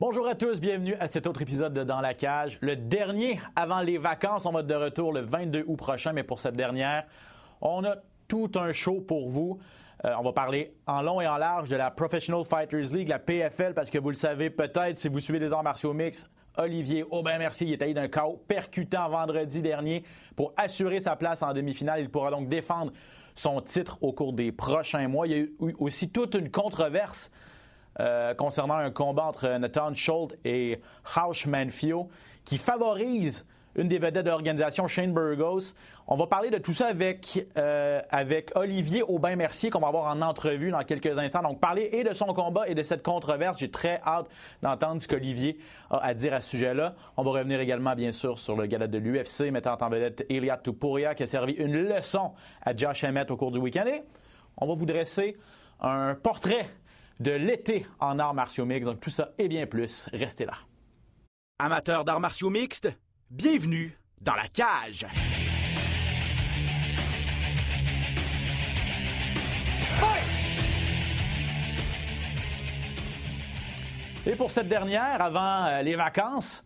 [0.00, 2.58] Bonjour à tous, bienvenue à cet autre épisode de Dans la cage.
[2.60, 4.44] Le dernier avant les vacances.
[4.44, 7.04] On va être de retour le 22 août prochain, mais pour cette dernière,
[7.60, 7.94] on a
[8.26, 9.60] tout un show pour vous.
[10.04, 13.20] Euh, on va parler en long et en large de la Professional Fighters League, la
[13.20, 16.28] PFL, parce que vous le savez peut-être si vous suivez les arts martiaux mix.
[16.56, 20.02] Olivier Aubin-Mercier, il est allé d'un chaos percutant vendredi dernier
[20.34, 22.00] pour assurer sa place en demi-finale.
[22.00, 22.92] Il pourra donc défendre
[23.36, 25.28] son titre au cours des prochains mois.
[25.28, 27.30] Il y a eu aussi toute une controverse
[28.00, 30.80] euh, concernant un combat entre Nathan Schultz et
[31.16, 32.08] Hausch Manfio
[32.44, 35.74] qui favorise une des vedettes de l'organisation, Shane Burgos.
[36.06, 40.22] On va parler de tout ça avec, euh, avec Olivier Aubin-Mercier, qu'on va avoir en
[40.22, 41.42] entrevue dans quelques instants.
[41.42, 43.58] Donc, parler et de son combat et de cette controverse.
[43.58, 44.26] J'ai très hâte
[44.62, 45.58] d'entendre ce qu'Olivier
[45.90, 46.94] a à dire à ce sujet-là.
[47.16, 50.58] On va revenir également, bien sûr, sur le gala de l'UFC, mettant en vedette Eliat
[50.58, 52.32] Tupuria, qui a servi une leçon
[52.62, 53.84] à Josh Emmett au cours du week-end.
[54.56, 55.36] On va vous dresser
[55.80, 56.68] un portrait
[57.20, 58.84] de l'été en arts martiaux mixtes.
[58.84, 60.54] Donc tout ça et bien plus, restez là.
[61.58, 62.88] Amateurs d'arts martiaux mixtes,
[63.30, 65.06] bienvenue dans la cage.
[74.26, 76.64] Et pour cette dernière, avant euh, les vacances,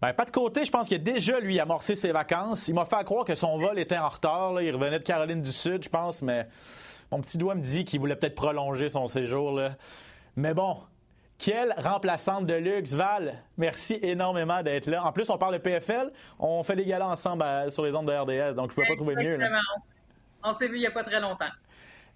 [0.00, 2.68] ben, pas de côté, je pense qu'il a déjà, lui, amorcé ses vacances.
[2.68, 4.60] Il m'a fait croire que son vol était en retard.
[4.62, 6.48] Il revenait de Caroline du Sud, je pense, mais
[7.10, 9.52] mon petit doigt me dit qu'il voulait peut-être prolonger son séjour.
[9.52, 9.76] Là.
[10.36, 10.78] Mais bon,
[11.38, 13.42] quelle remplaçante de luxe, Val.
[13.56, 15.04] Merci énormément d'être là.
[15.04, 16.10] En plus, on parle de PFL.
[16.38, 18.96] On fait des galas ensemble sur les ondes de RDS, donc je ne peux pas
[18.96, 19.38] trouver mieux.
[20.42, 21.44] On s'est vu il n'y a pas très longtemps.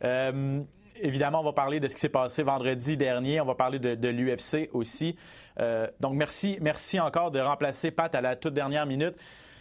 [0.04, 0.60] Euh,
[0.96, 3.40] évidemment, on va parler de ce qui s'est passé vendredi dernier.
[3.40, 5.16] On va parler de, l'UFC aussi.
[5.58, 9.16] Euh, donc, merci, merci encore de remplacer Pat à la toute dernière minute.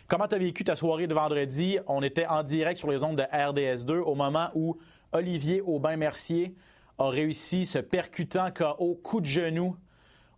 [0.07, 1.77] Comment tu as vécu ta soirée de vendredi?
[1.87, 4.77] On était en direct sur les ondes de RDS2 au moment où
[5.11, 6.55] Olivier Aubin-Mercier
[6.97, 9.75] a réussi ce percutant KO coup de genou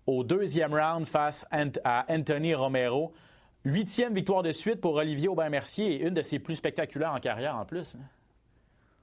[0.08, 1.45] au deuxième round face
[1.83, 3.14] à Anthony Romero.
[3.64, 7.55] Huitième victoire de suite pour Olivier Aubin-Mercier et une de ses plus spectaculaires en carrière
[7.55, 7.95] en plus.
[7.95, 8.04] Hein.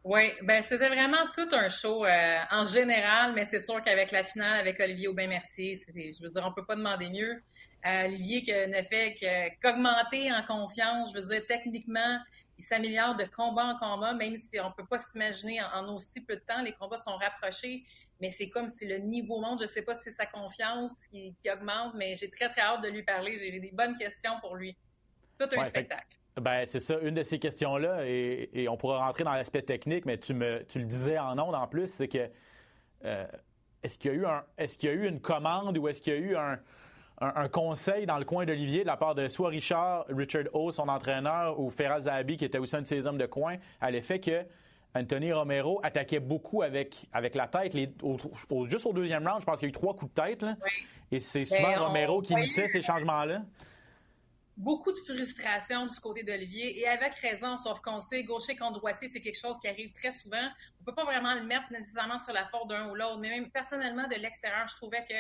[0.05, 4.25] Oui, ben c'était vraiment tout un show euh, en général, mais c'est sûr qu'avec la
[4.25, 7.43] finale avec Olivier Aubin-Mercier, je veux dire, on peut pas demander mieux.
[7.87, 9.17] Euh, Olivier qui ne fait
[9.61, 12.19] qu'augmenter en confiance, je veux dire, techniquement,
[12.59, 16.25] il s'améliore de combat en combat, même si on ne peut pas s'imaginer en, aussi
[16.25, 17.85] peu de temps, les combats sont rapprochés,
[18.21, 19.61] mais c'est comme si le niveau monte.
[19.61, 22.83] Je ne sais pas si c'est sa confiance qui, augmente, mais j'ai très, très hâte
[22.83, 23.39] de lui parler.
[23.39, 24.77] J'ai des bonnes questions pour lui.
[25.39, 26.17] Tout un spectacle.
[26.41, 30.19] Ben, c'est ça, une de ces questions-là, et, on pourra rentrer dans l'aspect technique, mais
[30.19, 32.29] tu, me, tu le disais en ondes en plus, c'est que
[33.05, 33.27] euh,
[33.83, 36.01] est-ce qu'il y, a eu un, est-ce qu'il y a eu une commande ou est-ce
[36.01, 36.61] qu'il y a eu un,
[37.21, 40.89] un, conseil dans le coin d'Olivier de la part de soit Richard, Richard O, son
[40.89, 44.21] entraîneur, ou Ferraz Zahabi, qui était aussi un de ses hommes de coin, à l'effet
[44.21, 44.45] que
[44.95, 47.75] Anthony Romero attaquait beaucoup avec, avec la tête.
[47.75, 50.45] juste au deuxième round, je pense qu'il y a eu trois coups de tête.
[51.11, 53.43] Et c'est ben, souvent Romero qui initiait ces changements-là.
[54.57, 59.09] Beaucoup de frustration du côté d'Olivier et avec raison, sauf qu'on sait gaucher contre droitier,
[59.09, 60.49] c'est quelque chose qui arrive très souvent.
[60.81, 63.51] On peut pas vraiment le mettre nécessairement sur la faute d'un ou l'autre, mais même
[63.51, 65.15] personnellement de l'extérieur, je trouvais que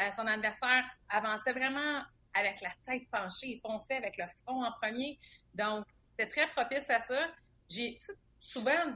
[0.00, 2.02] euh, son adversaire avançait vraiment
[2.34, 5.18] avec la tête penchée, il fonçait avec le front en premier.
[5.54, 7.28] Donc, c'était très propice à ça.
[7.68, 7.98] J'ai
[8.38, 8.94] souvent,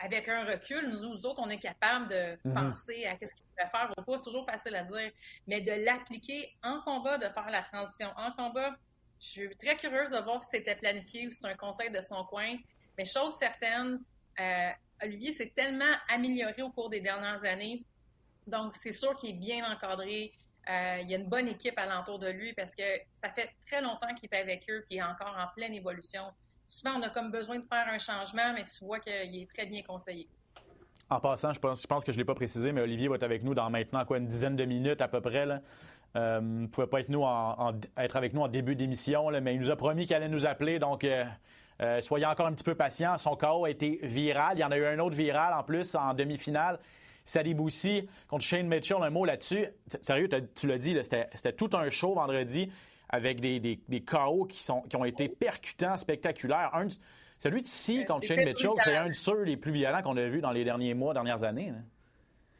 [0.00, 2.54] avec un recul, nous, autres, on est capable de mhm.
[2.54, 4.18] penser à ce qu'il pourrait faire ou pas.
[4.18, 5.12] C'est toujours facile à dire.
[5.46, 8.74] Mais de l'appliquer en combat, de faire la transition en combat,
[9.20, 12.00] je suis très curieuse de voir si c'était planifié ou si c'est un conseil de
[12.00, 12.56] son coin.
[12.98, 14.00] Mais chose certaine,
[14.40, 14.70] euh,
[15.02, 17.84] Olivier s'est tellement amélioré au cours des dernières années
[18.46, 20.32] donc, c'est sûr qu'il est bien encadré.
[20.70, 22.82] Euh, il y a une bonne équipe alentour de lui parce que
[23.22, 26.22] ça fait très longtemps qu'il est avec eux et est encore en pleine évolution.
[26.66, 29.66] Souvent, on a comme besoin de faire un changement, mais tu vois qu'il est très
[29.66, 30.28] bien conseillé.
[31.10, 33.16] En passant, je pense, je pense que je ne l'ai pas précisé, mais Olivier va
[33.16, 35.44] être avec nous dans maintenant quoi, une dizaine de minutes à peu près.
[35.44, 35.60] Là.
[36.16, 37.24] Euh, ne pouvait pas être, nous
[37.98, 40.78] être avec nous en début d'émission, mais il nous a promis qu'il allait nous appeler.
[40.78, 43.18] Donc, euh, soyez encore un petit peu patients.
[43.18, 44.56] Son chaos a été viral.
[44.56, 46.78] Il y en a eu un autre viral en plus en demi-finale.
[47.24, 49.66] Sadi Boussi contre Shane Mitchell, un mot là-dessus.
[50.00, 52.70] Sérieux, tu l'as dit, c'était tout un show vendredi
[53.08, 56.72] avec des, des, des KO qui, sont, qui ont été percutants, spectaculaires.
[57.38, 60.16] celui de Si euh, contre Shane Mitchell, c'est un de ceux les plus violents qu'on
[60.16, 61.72] a vus dans les derniers mois, dernières années.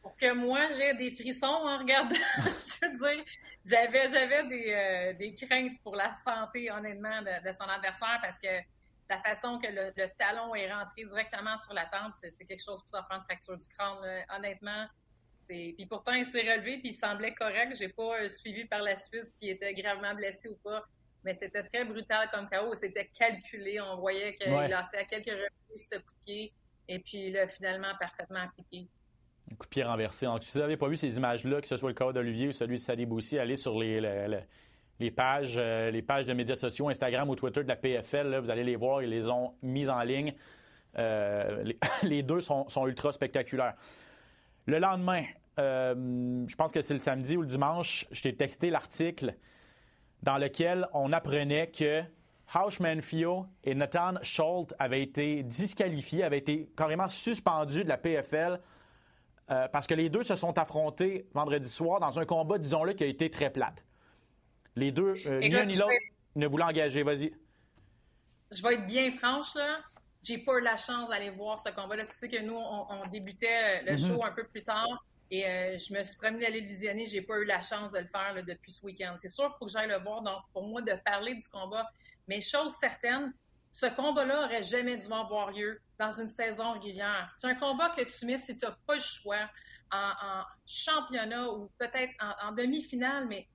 [0.02, 3.25] Pour que moi, j'ai des frissons en regardant, je veux dire,
[3.64, 8.38] j'avais, j'avais des, euh, des, craintes pour la santé, honnêtement, de, de son adversaire parce
[8.38, 8.49] que
[9.08, 12.90] la façon que le, talon est rentré directement sur la tempe, c'est quelque chose pour
[12.90, 13.98] ça prendre fracture du crâne,
[14.34, 14.86] honnêtement.
[15.46, 17.76] Puis pourtant, il s'est relevé puis il semblait correct.
[17.76, 20.84] J'ai pas euh, suivi par la suite s'il était gravement blessé ou pas.
[21.22, 22.74] Mais c'était très brutal comme KO.
[22.74, 23.80] C'était calculé.
[23.80, 24.68] On voyait qu'il ouais.
[24.68, 26.52] lançait à quelques reprises ce coup de pied.
[26.88, 28.88] Et puis là, finalement, parfaitement appliqué.
[29.50, 30.26] Un coup de pied renversé.
[30.26, 32.52] Donc, si vous n'avez pas vu ces images-là, que ce soit le cas d'Olivier ou
[32.52, 34.40] celui de Sally Boussy, allez sur les, les,
[35.11, 38.38] pages, euh, les pages de médias sociaux, Instagram ou Twitter de la PFL.
[38.38, 40.35] vous allez les voir, ils les ont mises en ligne.
[40.99, 43.75] Euh, les, deux sont, ultra spectaculaires.
[44.67, 45.25] Le lendemain,
[45.58, 49.35] euh, je pense que c'est le samedi ou le dimanche, je t'ai texté l'article
[50.23, 52.02] dans lequel on apprenait que
[52.55, 58.61] House Manfio et Nathan Schultz avaient été disqualifiés, avaient été carrément suspendus de la PFL
[59.47, 63.06] parce que les deux se sont affrontés vendredi soir dans un combat, disons-le, qui a
[63.06, 63.85] été très plate.
[64.76, 65.93] Les deux, ni l'un ni l'autre,
[66.35, 67.03] ne voulaient engager.
[67.03, 67.32] Vas-y.
[68.50, 69.81] Je vais être bien franche, là
[70.25, 72.06] j'ai pas eu la chance d'aller voir ce combat-là.
[72.06, 73.99] Tu sais que nous, on, débutait le mhm.
[73.99, 77.06] show un peu plus tard et euh, je me suis promenée d'aller le visionner.
[77.06, 79.15] J'ai pas eu la chance de le faire depuis ce week-end.
[79.19, 80.23] C'est sûr qu'il faut que j'aille le voir.
[80.23, 81.87] Donc, pour moi, de parler du combat,
[82.26, 83.35] mais chose certaine,
[83.71, 87.29] ce combat-là aurait jamais dû avoir lieu dans une saison régulière.
[87.37, 89.50] C'est un combat que tu mets si tu n'as pas le choix
[89.93, 92.12] en, championnat ou peut-être
[92.43, 93.47] en demi-finale, mais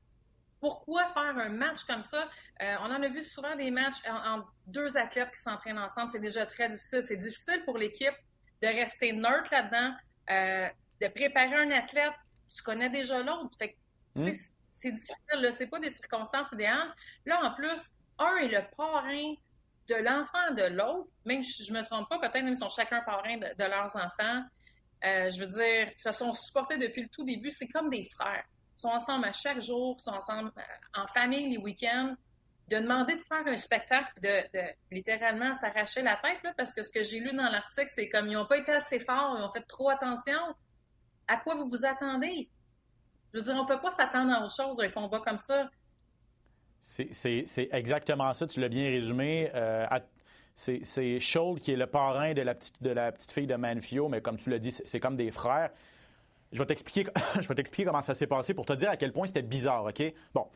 [0.60, 2.28] pourquoi faire un match comme ça?
[2.62, 6.10] Euh, on en a vu souvent des matchs en, deux athlètes qui s'entraînent ensemble.
[6.10, 7.04] C'est déjà très difficile.
[7.04, 8.14] C'est difficile pour l'équipe
[8.62, 9.96] de rester neutre là-dedans,
[10.32, 10.68] euh,
[11.02, 12.14] de préparer un athlète.
[12.54, 13.58] Tu connais déjà l'autre.
[14.16, 14.32] Hmm.
[14.72, 15.50] C'est difficile.
[15.54, 16.94] C'est pas des circonstances idéales.
[17.26, 19.34] Là, en plus, un est le parrain
[19.88, 21.10] de l'enfant de l'autre.
[21.26, 24.44] Même si je me trompe pas, peut-être même ils sont chacun parrain de, leurs enfants.
[25.06, 27.50] Euh, je veux dire, se sont supportés depuis le tout début.
[27.50, 28.44] C'est comme des frères
[28.80, 32.16] sont ensemble à chaque jour, sont ensemble euh, en famille les week-ends,
[32.70, 34.62] de demander de faire un spectacle, de,
[34.92, 38.34] littéralement s'arracher la tête, parce que ce que j'ai lu dans l'article, c'est comme ils
[38.34, 40.40] n'ont pas été assez forts, ils ont fait trop attention.
[41.28, 42.50] À quoi vous vous attendez?
[43.34, 45.70] Je veux dire, on ne peut pas s'attendre à autre chose, un combat comme ça.
[46.82, 49.52] C'est exactement ça, tu l'as bien résumé.
[49.54, 49.86] Euh,
[50.56, 54.08] c'est Schultz qui est le parrain de la petite, de la petite fille de Manfio,
[54.10, 55.72] mais comme tu l'as dit, c'est comme des frères.
[56.52, 57.10] Je vais t'expliquer,
[57.42, 59.86] je vais t'expliquer comment ça s'est passé pour te dire à quel point c'était bizarre,
[59.86, 60.04] OK?
[60.34, 60.48] Bon,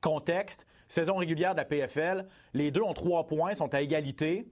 [0.00, 4.46] contexte, saison régulière de la PFL, les deux ont trois points, sont à égalité.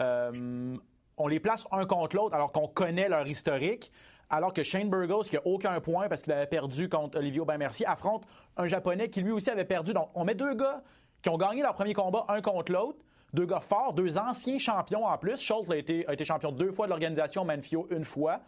[0.00, 0.76] Euh,
[1.16, 3.90] on les place un contre l'autre alors qu'on connaît leur historique.
[4.30, 7.86] Alors que Shane Burgos, qui n'a aucun point parce qu'il avait perdu contre Olivier Aubin-Mercier,
[7.86, 8.24] affronte
[8.58, 9.94] un Japonais qui lui aussi avait perdu.
[9.94, 10.82] Donc, on met deux gars
[11.22, 12.98] qui ont gagné leur premier combat un contre l'autre.
[13.32, 15.38] Deux gars forts, deux anciens champions en plus.
[15.40, 18.40] Schultz a été, a été champion deux fois de l'organisation, Manfio une fois.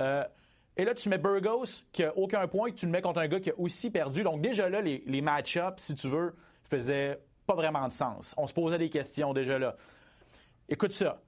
[0.00, 0.24] Euh,
[0.78, 3.40] et là, tu mets Burgos, qui n'a aucun point, tu le mets contre un gars
[3.40, 4.22] qui a aussi perdu.
[4.22, 6.36] Donc, déjà là, les, match-ups, si tu veux,
[6.70, 8.32] faisaient pas vraiment de sens.
[8.38, 9.76] On se posait des questions déjà là.
[10.68, 11.20] Écoute ça.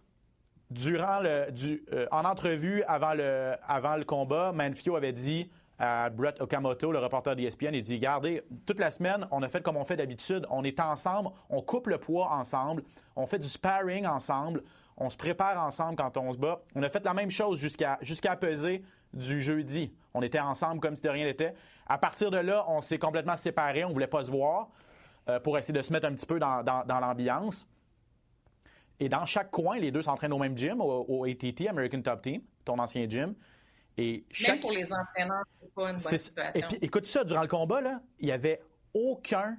[0.70, 5.50] Durant le, du, euh, en entrevue avant le, avant le combat, Manfio avait dit
[5.81, 9.62] à Brett Okamoto, le reporter d'ESPN, il dit Regardez, toute la semaine, on a fait
[9.62, 10.47] comme on fait d'habitude.
[10.50, 12.85] On est ensemble, on coupe le poids ensemble,
[13.17, 14.62] on fait du sparring ensemble,
[14.97, 16.61] on se prépare ensemble quand on se bat.
[16.76, 19.93] On a fait la même chose jusqu'à jusqu'à peser du jeudi.
[20.15, 21.55] On était ensemble comme si de rien n'était.
[21.87, 24.71] À partir de là, on s'est complètement séparés, on ne voulait pas se voir
[25.29, 27.67] euh, pour essayer de se mettre un petit peu dans, l'ambiance.
[28.99, 32.43] Et dans chaque coin, les deux s'entraînent au même gym, au, ATT, American Top Team,
[32.65, 33.35] ton ancien gym.
[33.97, 36.53] Et Même pour les entraîneurs, c'est pas une bonne situation.
[36.55, 38.62] Et puis, écoute ça, durant le combat, là, il n'y avait
[38.95, 39.57] aucun,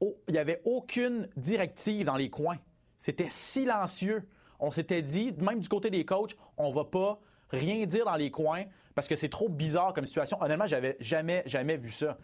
[0.00, 2.58] il y avait aucune directive dans les coins.
[2.98, 4.28] C'était silencieux.
[4.58, 7.20] On s'était dit, même du côté des coachs, on ne va pas
[7.52, 8.64] rien dire dans les coins
[8.94, 10.40] parce que c'est trop bizarre comme situation.
[10.40, 12.18] Honnêtement, j'avais jamais, jamais vu ça.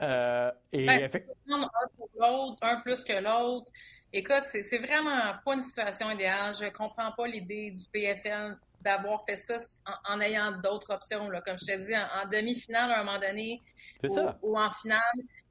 [0.00, 1.02] Euh, et ben,
[1.48, 1.60] un
[1.96, 3.70] pour l'autre, un plus que l'autre.
[4.12, 6.54] Écoute, c'est vraiment pas une situation idéale.
[6.60, 9.58] Je comprends pas l'idée du PFL d'avoir fait ça
[10.08, 11.30] en, ayant d'autres options.
[11.30, 11.40] Là.
[11.40, 13.60] Comme je te dis, en, demi-finale à un moment donné,
[14.42, 15.00] ou, en finale.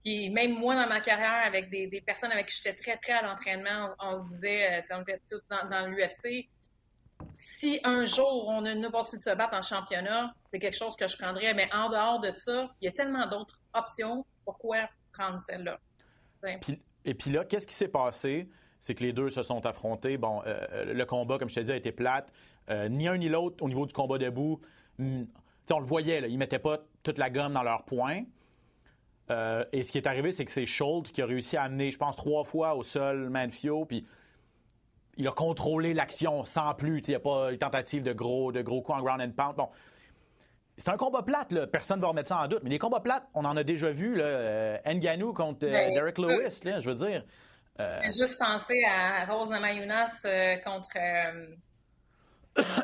[0.03, 3.21] Puis même moi, dans ma carrière, avec des, personnes avec qui j'étais très près à
[3.21, 6.49] l'entraînement, on, se disait, euh, on était tous dans, dans l'UFC,
[7.35, 10.95] si un jour on a une opportunité de se battre en championnat, c'est quelque chose
[10.95, 11.53] que je prendrais.
[11.53, 14.25] Mais en dehors de ça, il y a tellement d'autres options.
[14.45, 15.79] Pourquoi prendre celle-là?
[17.05, 18.49] et puis là, qu'est-ce qui s'est passé?
[18.79, 20.17] C'est que les deux se sont affrontés.
[20.17, 22.31] Bon, euh, le combat, comme je te dit, a été plate.
[22.69, 24.59] Euh, ni un ni l'autre, au niveau du combat debout,
[24.97, 25.23] hmm,
[25.69, 28.23] on le voyait, là, ils ne mettaient pas toute la gomme dans leurs points.
[29.29, 31.91] Euh, et ce qui est arrivé, c'est que c'est Schultz qui a réussi à amener,
[31.91, 33.85] je pense, trois fois au sol Manfio.
[33.85, 34.05] Puis
[35.17, 37.01] il a contrôlé l'action sans plus.
[37.07, 39.55] Il n'y a pas une tentative de gros, de gros coups en ground and pound.
[39.55, 39.69] Bon.
[40.77, 41.67] C'est un combat plate, là.
[41.67, 42.61] personne ne va remettre ça en doute.
[42.63, 44.15] Mais les combats plates, on en a déjà vu.
[44.15, 47.23] Là, euh, Nganou contre euh, ben, Derek Lewis, là, je veux dire.
[47.79, 47.99] Euh...
[48.05, 50.89] Juste pensé à Rose Namayunas euh, contre.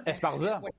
[0.06, 0.62] Esparza.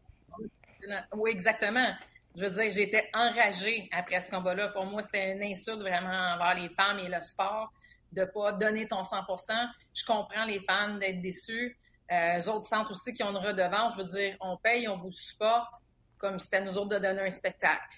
[1.12, 1.88] Oui, exactement.
[2.35, 4.69] Je veux dire, j'étais enragée après ce combat-là.
[4.69, 7.71] Pour moi, c'était une insulte vraiment envers les femmes et le sport
[8.12, 11.79] de pas donner ton 100% Je comprends les fans d'être déçus.
[12.11, 13.95] Euh, eux autres sentent aussi qu'ils ont une redevance.
[13.97, 15.75] Je veux dire, on paye, on vous supporte.
[16.17, 17.97] comme si c'était nous autres de donner un spectacle.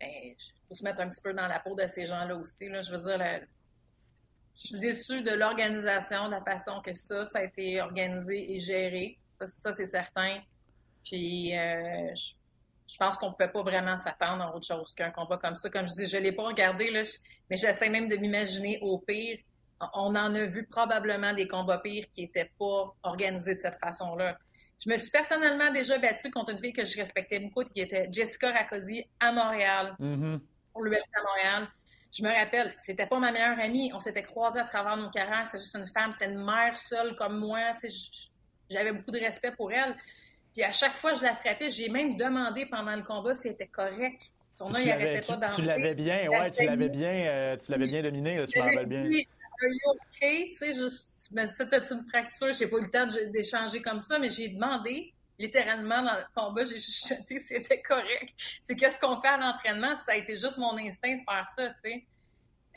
[0.00, 0.34] Il ben,
[0.68, 2.68] faut se mettre un petit peu dans la peau de ces gens-là aussi.
[2.68, 2.82] Là.
[2.82, 3.46] Je veux dire,
[4.54, 8.60] je suis déçue de l'organisation, de la façon que ça, ça a été organisé et
[8.60, 9.18] géré.
[9.46, 10.40] Ça, c'est certain.
[11.04, 12.34] Puis, euh, je,
[12.98, 15.70] pense qu'on ne pouvait pas vraiment s'attendre à autre chose qu'un combat comme ça.
[15.70, 17.02] Comme je dis, je ne l'ai pas regardé, là,
[17.50, 19.38] mais j'essaie même de m'imaginer au pire.
[19.94, 24.38] On en a vu probablement des combats pires qui n'étaient pas organisés de cette façon-là.
[24.84, 28.08] Je me suis personnellement déjà battue contre une fille que je respectais beaucoup, qui était
[28.12, 30.40] Jessica Racosi à Montréal, mm-hmm.
[30.72, 31.68] pour l'UFC à Montréal.
[32.16, 33.90] Je me rappelle, c'était pas ma meilleure amie.
[33.94, 35.46] On s'était croisés à travers nos carrières.
[35.46, 37.74] C'était juste une femme, c'était une mère seule comme moi.
[38.70, 39.94] J'avais beaucoup de respect pour elle.
[40.56, 43.48] Puis à chaque fois que je la frappais, j'ai même demandé pendant le combat si
[43.48, 44.32] c'était correct.
[44.54, 45.54] Son nom, il arrêtait pas d'enlever.
[45.54, 48.64] Tu l'avais bien, ouais, tu l'avais bien, euh, tu l'avais bien dominé, là, tu me
[48.64, 49.02] rappelles bien.
[49.02, 50.48] Are you okay?
[50.48, 52.54] Tu sais, m'as dit ça, t'as-tu une fracture?
[52.54, 56.64] J'ai pas eu le temps d'échanger comme ça, mais j'ai demandé, littéralement, dans le combat,
[56.64, 58.32] j'ai juste chuté si c'était correct.
[58.62, 59.94] C'est qu'est-ce qu'on fait à l'entraînement?
[59.94, 62.04] Ça a été juste mon instinct de faire ça, tu sais.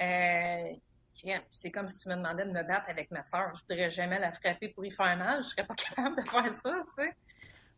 [0.01, 0.75] Euh,
[1.49, 3.53] c'est comme si tu me demandais de me battre avec ma soeur.
[3.53, 5.43] Je voudrais jamais la frapper pour y faire mal.
[5.43, 7.15] Je serais pas capable de faire ça, tu sais.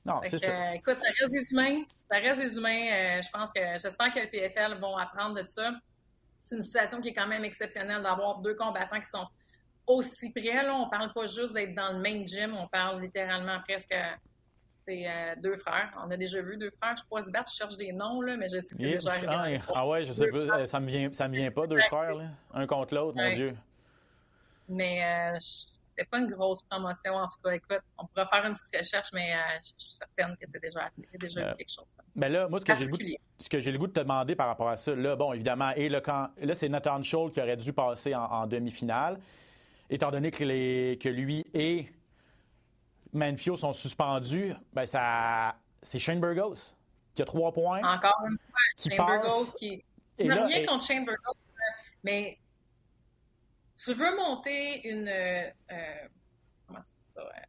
[0.06, 0.76] Non, c'est ça.
[0.76, 1.84] écoute, ça reste des humains.
[2.10, 2.70] Ça reste des humains.
[2.92, 5.72] Euh, je pense que j'espère que le PFL vont apprendre de ça.
[6.36, 9.28] C'est une situation qui est quand même exceptionnelle d'avoir deux combattants qui sont
[9.86, 10.64] aussi près.
[10.64, 10.76] Là.
[10.76, 13.96] On parle pas juste d'être dans le même gym, on parle littéralement presque
[14.88, 15.92] c'est euh, deux frères.
[16.04, 16.96] On a déjà vu deux frères.
[16.98, 19.12] Je crois se battre, je cherche des noms, là, mais je sais que c'est déjà
[19.12, 19.58] arrivé.
[19.68, 20.66] Ah, ah, ouais, je sais pas.
[20.68, 22.26] Ça me vient, ça me vient pas, deux frères, là.
[22.54, 23.56] un contre l'autre, mon Dieu.
[24.68, 25.38] Mais euh,
[26.02, 27.52] c'était pas une grosse promotion, en tout cas.
[27.52, 30.90] Écoute, on pourrait faire une petite recherche, mais euh, je suis certaine que c'est déjà,
[31.20, 31.86] déjà euh, quelque chose.
[32.16, 32.98] Mais ben là, moi, ce que, j'ai le, goût,
[33.38, 35.72] ce que j'ai le goût de te demander par rapport à ça, là, bon, évidemment,
[35.76, 39.20] et le camp, là, c'est Nathan Scholl qui aurait dû passer en, demi-finale,
[39.90, 41.92] étant donné que, les, que lui et
[43.14, 46.74] Manfio sont suspendus, ben ça, c'est Shane Burgos
[47.14, 47.82] qui a trois points.
[47.84, 49.84] Encore une fois, Shane Burgos qui.
[50.18, 51.38] Et là, rien contre Shane Burgos,
[52.04, 52.40] mais
[53.84, 55.08] tu veux monter une.
[55.08, 56.08] Euh, euh
[56.68, 57.22] comment c'est ça?
[57.22, 57.40] Euh,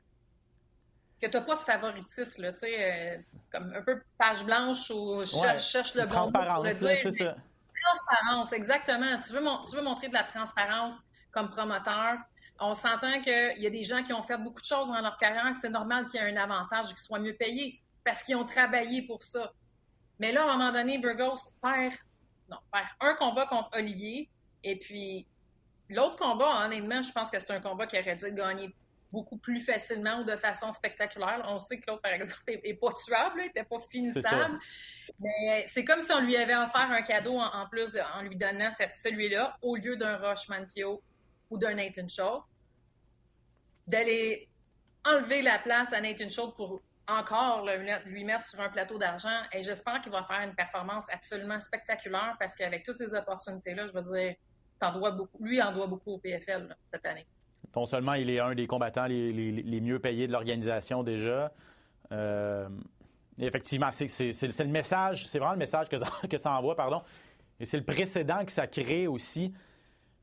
[1.21, 3.17] que tu n'as pas de favoritisme, là, tu sais, euh,
[3.53, 7.37] comme un peu page blanche ou cherche, cherche le bon Transparence, c'est ça.
[7.85, 9.19] Transparence, exactement.
[9.25, 10.97] Tu veux, tu veux montrer de la transparence
[11.31, 12.19] comme promoteur.
[12.61, 15.17] On s'entend qu'il y a des gens qui ont fait beaucoup de choses dans leur
[15.17, 15.53] carrière.
[15.55, 18.45] C'est normal qu'il y ait un avantage et qu'ils soient mieux payés parce qu'ils ont
[18.45, 19.53] travaillé pour ça.
[20.19, 21.95] Mais là, à un moment donné, Burgos perd,
[22.51, 24.29] non, perd un combat contre Olivier.
[24.63, 25.27] Et puis,
[25.93, 28.75] L'autre combat, honnêtement, je pense que c'est un combat qui aurait dû gagner
[29.13, 31.43] beaucoup plus facilement ou de façon spectaculaire.
[31.47, 34.59] On sait que l'autre, par exemple, n'est pas tuable, n'était pas finissable.
[35.21, 38.71] Mais c'est comme si on lui avait offert un cadeau en, plus en lui donnant
[38.71, 41.03] celui-là au lieu d'un Roche Manfio
[41.51, 42.43] ou d'un Nathan Shaw.
[43.87, 44.49] D'aller
[45.05, 47.69] enlever la place à Nathan Shaw pour encore
[48.07, 49.43] lui mettre sur un plateau d'argent.
[49.53, 53.93] Et j'espère qu'il va faire une performance absolument spectaculaire parce qu'avec toutes ces opportunités-là, je
[53.93, 54.37] veux dire,
[55.41, 57.27] lui en doit beaucoup au PFL cette année.
[57.75, 61.53] Non seulement il est un des combattants les, mieux payés de l'organisation déjà.
[62.11, 62.69] Euh,
[63.39, 65.89] effectivement, c'est le message, c'est vraiment le message
[66.31, 67.03] que ça, envoie, pardon.
[67.61, 69.53] Et c'est le précédent que ça crée aussi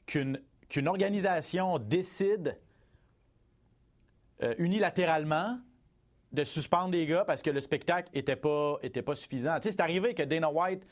[0.05, 2.57] qu'une organisation décide
[4.41, 5.59] euh, unilatéralement
[6.31, 9.55] de suspendre des gars parce que le spectacle n'était pas, pas suffisant.
[9.55, 10.85] Tu sais, c'est arrivé que Dana White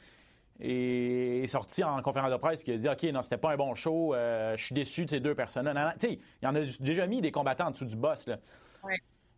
[0.60, 3.58] et est sorti en conférence de presse et a dit OK, non, c'était pas un
[3.58, 5.94] bon show, euh, je suis déçu de ces deux personnes-là.
[6.00, 8.28] Tu sais, il y en a déjà mis des combattants en dessous du boss.
[8.28, 8.38] Là.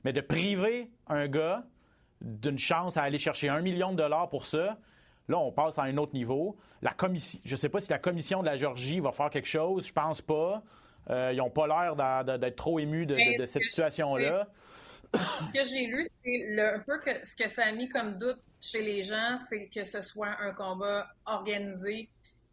[0.04, 1.64] Mais de priver un gars
[2.22, 4.78] d'une chance à aller chercher un million de dollars pour ça,
[5.28, 6.58] là, on passe à un autre niveau.
[6.82, 9.88] La commission, je sais pas si la commission de la Georgie va faire quelque chose,
[9.88, 10.64] je pense pas.
[11.10, 11.96] Euh, ils n'ont pas l'air
[12.40, 14.48] d'être trop émus de, cette situation-là.
[15.14, 18.42] Ce que j'ai lu, c'est un peu que, ce que ça a mis comme doute
[18.62, 22.10] chez les gens, c'est que ce soit un combat organisé.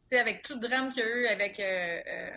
[0.08, 1.60] Tu sais, avec tout le drame qu'il y a eu avec.
[1.60, 2.30] Euh, euh,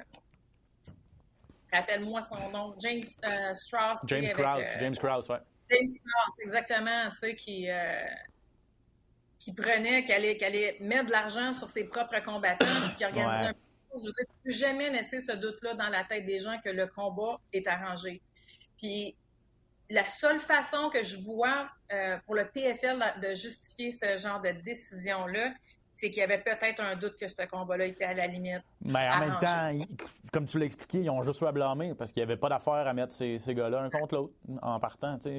[1.71, 3.99] rappelle-moi son nom, James euh, Strauss.
[4.07, 5.39] James Krause, James Krause, ouais.
[5.69, 7.67] James Krause, exactement, tu sais, qui,
[9.37, 12.65] qui prenait, qui allait, allait, mettre de l'argent sur ses propres combattants,
[12.97, 13.53] qui organisait un
[13.95, 16.69] je veux dire, tu peux jamais laisser ce doute-là dans la tête des gens que
[16.69, 18.21] le combat est arrangé.
[18.77, 19.15] Puis
[19.89, 24.51] la seule façon que je vois euh, pour le PFL de justifier ce genre de
[24.51, 25.53] décision-là,
[25.99, 28.61] c'est qu'il y avait peut-être un doute que ce combat-là était à la limite.
[28.81, 29.85] Mais en même temps,
[30.31, 32.87] comme tu l'as expliqué, ils ont juste à blâmer parce qu'il n'y avait pas d'affaire
[32.87, 35.17] à mettre ces, gars-là un contre l'autre en partant.
[35.25, 35.29] là,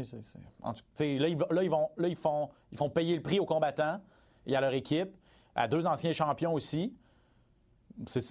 [1.00, 4.02] ils, là, ils, vont, là ils, font, ils font payer le prix aux combattants
[4.46, 5.16] et à leur équipe,
[5.54, 6.94] à deux anciens champions aussi.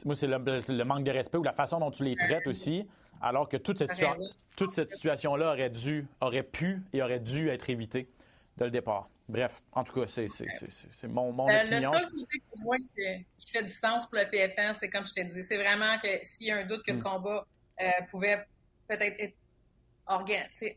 [0.06, 2.88] moi, c'est le, manque de respect ou la façon dont tu les traites aussi.
[3.22, 3.92] Alors que toute cette,
[4.56, 8.10] toute cette situation-là aurait dû, aurait pu et aurait dû être évitée
[8.58, 9.10] dès le départ.
[9.28, 11.94] bref, en tout cas, c'est mon, mon euh, opinion.
[11.94, 15.06] Le seul côté que je vois qui, fait du sens pour le PFN, c'est comme
[15.06, 17.04] je te dis, c'est vraiment que s'il y a un doute que le mm.
[17.04, 17.46] combat
[17.82, 18.46] euh, pouvait
[18.88, 19.36] peut-être être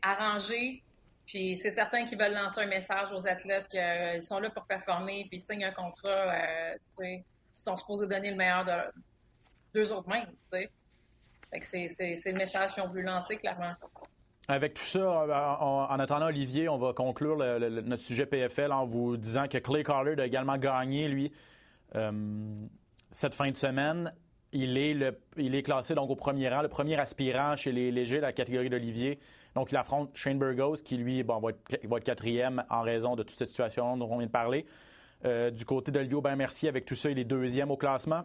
[0.01, 0.83] arrangé,
[1.25, 5.25] puis c'est certain qu'ils veulent lancer un message aux athlètes qu'ils sont là pour performer,
[5.29, 7.23] puis ils signent un contrat, euh, ils
[7.53, 8.71] sont supposés donner le meilleur de
[9.73, 10.29] deux autres mêmes,
[11.61, 11.87] c'est
[12.25, 13.73] le message qu'ils ont voulu lancer, clairement.
[14.47, 19.15] Avec tout ça, euh, en, attendant Olivier, on va conclure notre sujet PFL en vous
[19.15, 21.31] disant que Clay Carter a également gagné, lui,
[21.95, 22.11] euh,
[23.11, 24.13] cette fin de semaine.
[24.51, 28.33] Il est, classé donc au premier rang, le premier aspirant chez les légers de la
[28.33, 29.17] catégorie d'Olivier.
[29.55, 33.47] Donc, il affronte Shane Burgos, qui, lui, va, être, quatrième en raison de toute cette
[33.47, 34.65] situation dont on vient de parler.
[35.25, 38.23] Euh, du côté d'Olivier Aubin-Mercier, avec tout ça, il est deuxième au classement,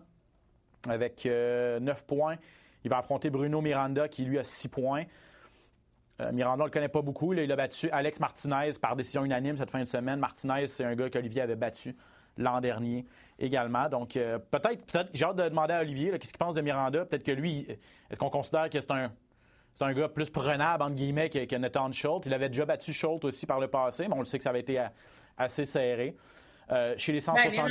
[0.88, 2.36] avec neuf points.
[2.84, 5.04] Il va affronter Bruno Miranda, qui, lui, a six points.
[6.20, 7.32] Euh, Miranda, on ne le connaît pas beaucoup.
[7.32, 10.18] il a battu Alex Martinez par décision unanime cette fin de semaine.
[10.18, 11.96] Martinez, c'est un gars qu'Olivier avait battu
[12.36, 13.04] l'an dernier
[13.38, 13.88] également.
[13.88, 17.04] Donc, euh, peut-être, peut-être, j'ai hâte de demander à Olivier qu'est-ce qu'il pense de Miranda.
[17.04, 17.66] Peut-être que lui,
[18.10, 19.12] est-ce qu'on considère que c'est un,
[19.76, 22.26] c'est un gars plus prenable, entre guillemets, que, Nathan Schultz?
[22.26, 24.50] Il avait déjà battu Schultz aussi par le passé, mais on le sait que ça
[24.50, 24.84] avait été
[25.36, 26.16] assez serré.
[26.70, 27.70] Euh, chez les 160...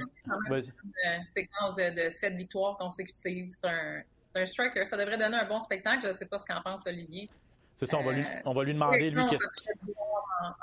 [0.49, 3.51] Ben, une séquence de, de 7 victoires consécutives.
[3.51, 4.01] C'est un,
[4.35, 4.85] un striker.
[4.85, 6.01] Ça devrait donner un bon spectacle.
[6.03, 7.29] Je ne sais pas ce qu'en pense Olivier.
[7.73, 9.45] C'est ça, on va lui, euh, on va lui demander, lui, qu'est-ce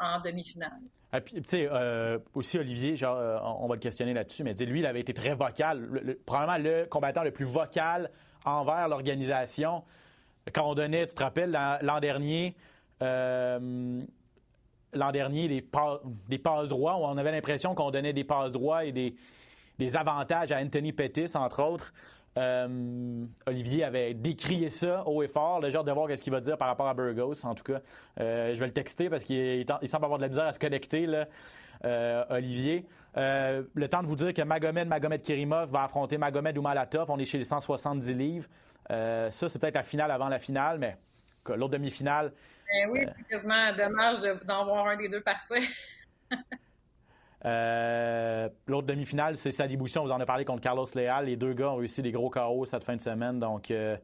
[0.00, 0.80] en, en demi-finale.
[1.12, 4.80] Ah, tu sais, euh, aussi, Olivier, genre, euh, on va le questionner là-dessus, mais lui,
[4.80, 8.10] il avait été très vocal, probablement le combattant le plus vocal
[8.44, 9.84] envers l'organisation.
[10.52, 12.56] Quand on donnait, tu te rappelles, l'an dernier,
[13.00, 14.02] l'an
[15.12, 15.64] dernier, des,
[16.28, 19.14] des passes droits, on avait l'impression qu'on donnait des passes droits et des,
[19.78, 21.92] des avantages à Anthony Pettis, entre autres.
[22.36, 25.60] Euh, Olivier avait décrié ça haut et fort.
[25.60, 27.80] Le genre de voir ce qu'il va dire par rapport à Burgos, en tout cas.
[28.20, 31.08] Euh, je vais le texter parce qu'il semble avoir de la misère à se connecter,
[31.84, 32.86] euh, Olivier.
[33.14, 37.10] le temps de vous dire que Magomed Magomed Kirimov va affronter Magomed Oumalatov.
[37.10, 38.48] On est chez les 170 livres.
[38.88, 40.96] ça, c'est peut-être la finale avant la finale, mais
[41.48, 42.32] l'autre demi-finale.
[42.66, 45.58] Ben oui, c'est quasiment dommage d'en voir un des deux partir.
[47.44, 50.02] Euh, l'autre demi-finale, c'est Sadi Boussion.
[50.02, 51.26] On vous en a parlé contre Carlos Leal.
[51.26, 53.38] Les deux gars ont réussi des gros chaos cette fin de semaine.
[53.38, 53.96] Donc, euh,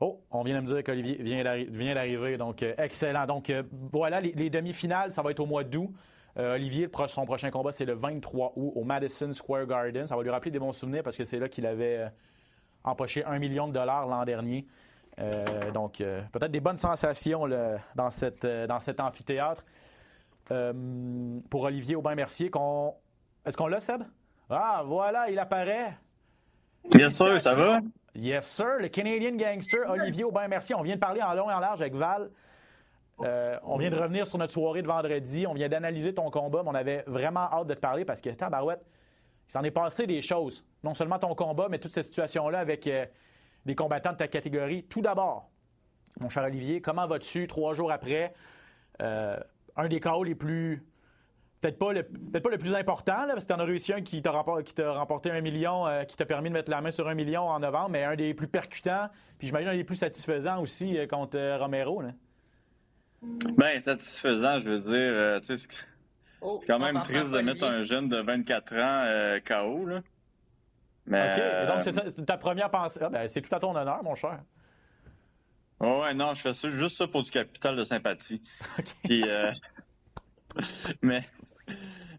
[0.00, 1.16] oh, on vient de me dire qu'Olivier
[1.70, 2.36] vient d'arriver.
[2.36, 3.26] Donc, euh, excellent.
[3.26, 3.52] Donc,
[3.92, 5.90] voilà, les, demi-finales, ça va être au mois d'août.
[6.38, 10.06] Olivier, son prochain combat, c'est le 23 août au Madison Square Garden.
[10.06, 12.10] Ça va lui rappeler des bons souvenirs parce que c'est là qu'il avait
[12.84, 14.66] empoché un million de dollars l'an dernier.
[15.72, 17.48] donc, peut-être des bonnes sensations
[17.94, 19.64] dans cet amphithéâtre.
[20.52, 22.50] Euh, pour Olivier Aubin-Mercier.
[23.44, 24.02] Est-ce qu'on l'a, Seb?
[24.48, 25.96] Ah, voilà, il apparaît.
[26.94, 27.80] Yes, sûr, ça va?
[28.14, 28.76] Yes, sir.
[28.78, 30.74] Le Canadian Gangster, Olivier Aubin-Mercier.
[30.76, 32.30] On vient de parler en long et en large avec Val.
[33.22, 35.46] Euh, on vient de revenir sur notre soirée de vendredi.
[35.46, 38.30] On vient d'analyser ton combat, mais on avait vraiment hâte de te parler parce que,
[38.30, 38.84] tabarouette,
[39.48, 40.64] il s'en est passé des choses.
[40.84, 43.04] Non seulement ton combat, mais toute cette situation-là avec euh,
[43.64, 44.84] les combattants de ta catégorie.
[44.84, 45.50] Tout d'abord,
[46.20, 48.32] mon cher Olivier, comment vas-tu trois jours après?
[49.76, 50.84] Un des KO les plus.
[51.60, 53.92] Peut-être pas, le, peut pas le plus important, là, parce que tu en as réussi
[53.92, 56.90] un qui t'a remporté, remporté un million, euh, qui t'a permis de mettre la main
[56.90, 59.08] sur un million en novembre, mais un des plus percutants,
[59.38, 62.02] puis j'imagine un des plus satisfaisants aussi euh, contre euh, Romero.
[62.02, 62.10] Là.
[63.22, 65.40] Bien, satisfaisant, je veux dire.
[65.42, 65.68] c'est
[66.42, 69.86] oh, quand même triste de mettre un jeune de 24 ans KO.
[69.86, 70.02] Là.
[71.06, 73.00] Mais, OK, donc c'est ta première pensée.
[73.02, 74.40] Ah, ben, c'est tout à ton honneur, mon cher.
[75.80, 78.40] Oh ouais, non, je fais ça, juste ça pour du capital de sympathie.
[79.04, 79.50] Puis, euh...
[81.02, 81.28] mais,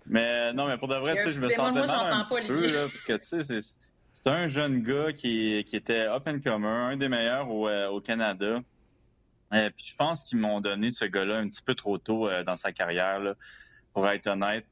[0.06, 2.72] mais non, mais pour de vrai, tu sais, je me sentais mal un petit peu,
[2.72, 6.68] là, parce que tu sais, c'est un jeune gars qui, qui était up and comer,
[6.68, 8.60] un des meilleurs au, euh, au Canada.
[9.54, 12.44] Euh, puis je pense qu'ils m'ont donné ce gars-là un petit peu trop tôt euh,
[12.44, 13.36] dans sa carrière, là,
[13.94, 14.66] pour être honnête.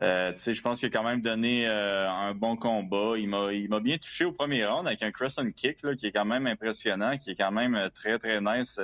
[0.00, 3.14] Euh, je pense qu'il a quand même donné euh, un bon combat.
[3.16, 6.46] Il m'a bien touché au premier round avec un crescent kick qui est quand même
[6.46, 8.80] impressionnant, qui est quand même euh, très, très nice,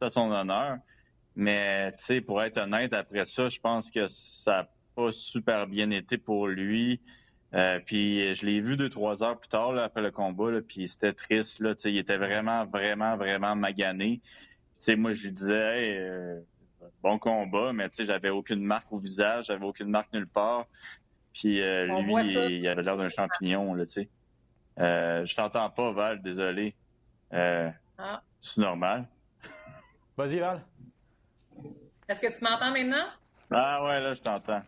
[0.00, 0.78] à son honneur.
[1.36, 1.94] Mais
[2.26, 6.48] pour être honnête, après ça, je pense que ça n'a pas super bien été pour
[6.48, 7.00] lui.
[7.86, 11.60] puis je l'ai vu deux, trois heures plus tard après le combat, puis c'était triste.
[11.60, 14.20] Là, il était vraiment, vraiment, vraiment magané.
[14.98, 16.42] moi, je lui disais,
[17.02, 20.66] bon combat, mais tu sais, j'avais aucune marque au visage, j'avais aucune marque nulle part.
[21.32, 24.08] Puis euh, lui, il, avait l'air d'un champignon, là, tu sais.
[24.78, 26.74] Euh, je t'entends pas, Val, désolé.
[27.32, 28.22] Euh, ah.
[28.40, 29.06] C'est normal.
[30.16, 30.62] Vas-y, Val.
[32.08, 33.06] Est-ce que tu m'entends maintenant?
[33.50, 34.62] Ah ouais, là, je t'entends.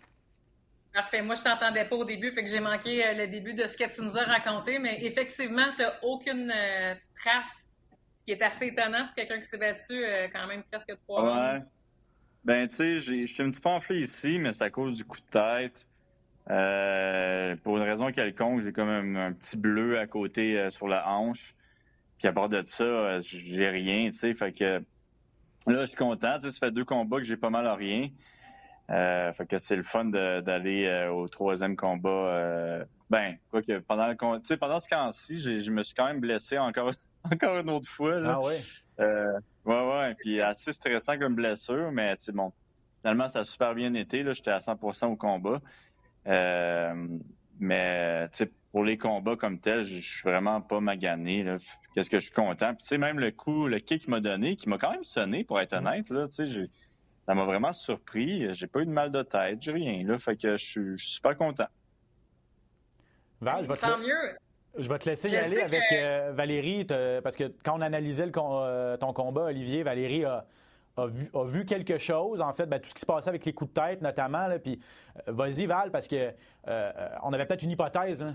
[0.92, 1.22] Parfait.
[1.22, 3.92] Moi, je t'entendais pas au début, fait que j'ai manqué le début de ce que
[3.92, 6.52] tu nous as raconté, mais effectivement, tu n'as aucune
[7.16, 7.68] trace,
[8.18, 11.62] ce qui est assez étonnant pour quelqu'un qui s'est battu quand même presque trois ouais.
[12.44, 15.18] Ben, tu sais, j'étais un petit peu enflé ici, mais c'est à cause du coup
[15.18, 15.86] de tête.
[16.50, 21.08] Euh, pour une raison quelconque, j'ai comme un, petit bleu à côté euh, sur la
[21.08, 21.54] hanche.
[22.18, 24.34] Puis à part de ça, euh, j'ai rien, tu sais.
[24.34, 24.82] Fait que
[25.66, 26.34] là, je suis content.
[26.34, 28.10] Tu sais, ça fait deux combats que j'ai pas mal à rien.
[28.88, 32.84] fait que c'est le fun d'aller au troisième combat.
[33.08, 36.92] ben, quoi que pendant pendant ce camp-ci, je me suis quand même blessé encore,
[37.32, 38.20] encore une autre fois.
[38.20, 38.34] Là.
[38.34, 38.60] Ah ouais?
[38.98, 40.14] Ouais, ouais.
[40.14, 42.52] Puis assez stressant comme blessure, mais tu sais, bon.
[43.00, 44.24] Finalement, ça a super bien été.
[44.32, 45.60] J'étais à 100% au combat.
[46.26, 47.06] Euh,
[47.60, 48.28] mais
[48.72, 51.44] pour les combats comme tels, je suis vraiment pas magané.
[51.94, 52.74] Qu'est-ce que je suis content?
[52.74, 55.60] Puis même le coup, le kick qu'il m'a donné, qui m'a quand même sonné, pour
[55.60, 58.52] être honnête, là, ça m'a vraiment surpris.
[58.54, 60.04] J'ai pas eu de mal de tête, j'ai rien.
[60.06, 61.68] Là, fait que je suis super content.
[63.40, 64.00] Val, je vais te...
[64.00, 64.38] mieux.
[64.76, 66.84] Je vais te laisser y aller avec euh, Valérie,
[67.22, 70.44] parce que quand on analysait le, euh, ton combat, Olivier, Valérie a,
[70.96, 71.06] a
[71.44, 73.80] vu, quelque chose, en fait, ben, tout ce qui se passait avec les coups de
[73.80, 74.48] tête notamment.
[74.48, 74.80] Là, puis
[75.28, 76.32] euh, vas-y, Val, parce que
[77.22, 78.22] on avait peut-être une hypothèse.
[78.22, 78.34] Hein.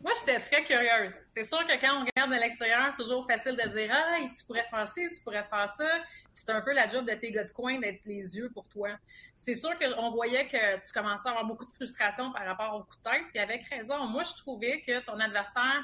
[0.00, 1.14] Moi, j'étais très curieuse.
[1.26, 4.44] C'est sûr que quand on regarde de l'extérieur, c'est toujours facile de dire Ah, tu
[4.44, 5.88] pourrais faire ci, tu pourrais faire ça.
[6.32, 8.90] C'est un peu la job de tes gars de coin d'être les yeux pour toi.
[9.36, 12.84] C'est sûr qu'on voyait que tu commençais à avoir beaucoup de frustration par rapport au
[12.84, 13.24] coup de tête.
[13.30, 15.82] Puis avec raison, moi, je trouvais que ton adversaire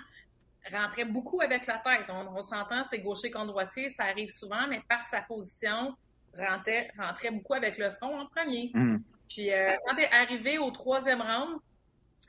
[0.72, 2.06] rentrait beaucoup avec la tête.
[2.08, 5.94] On, s'entend, c'est gaucher contre droitier, ça arrive souvent, mais par sa position,
[6.36, 8.70] rentrait, rentrait beaucoup avec le front en premier.
[8.74, 8.98] Mm.
[9.28, 11.60] Puis euh, quand tu es arrivé au troisième round,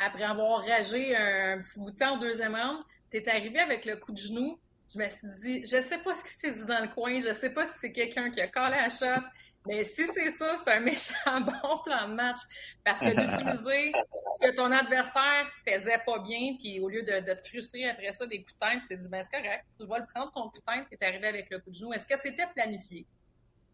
[0.01, 3.85] après avoir ragé un petit bout de temps au deuxième round, tu es arrivé avec
[3.85, 4.59] le coup de genou.
[4.93, 7.31] Je me suis dit, je sais pas ce qui s'est dit dans le coin, je
[7.33, 9.23] sais pas si c'est quelqu'un qui a collé la shot,
[9.67, 12.39] mais si c'est ça, c'est un méchant bon plan de match.
[12.83, 13.93] Parce que d'utiliser
[14.31, 18.25] ce que ton adversaire faisait pas bien, puis au lieu de, te frustrer après ça
[18.25, 20.49] des coups de tête, tu t'es dit, ben c'est correct, je vais le prendre ton
[20.49, 21.93] coup de tête, t'es arrivé avec le coup de genou.
[21.93, 23.05] Est-ce que c'était planifié?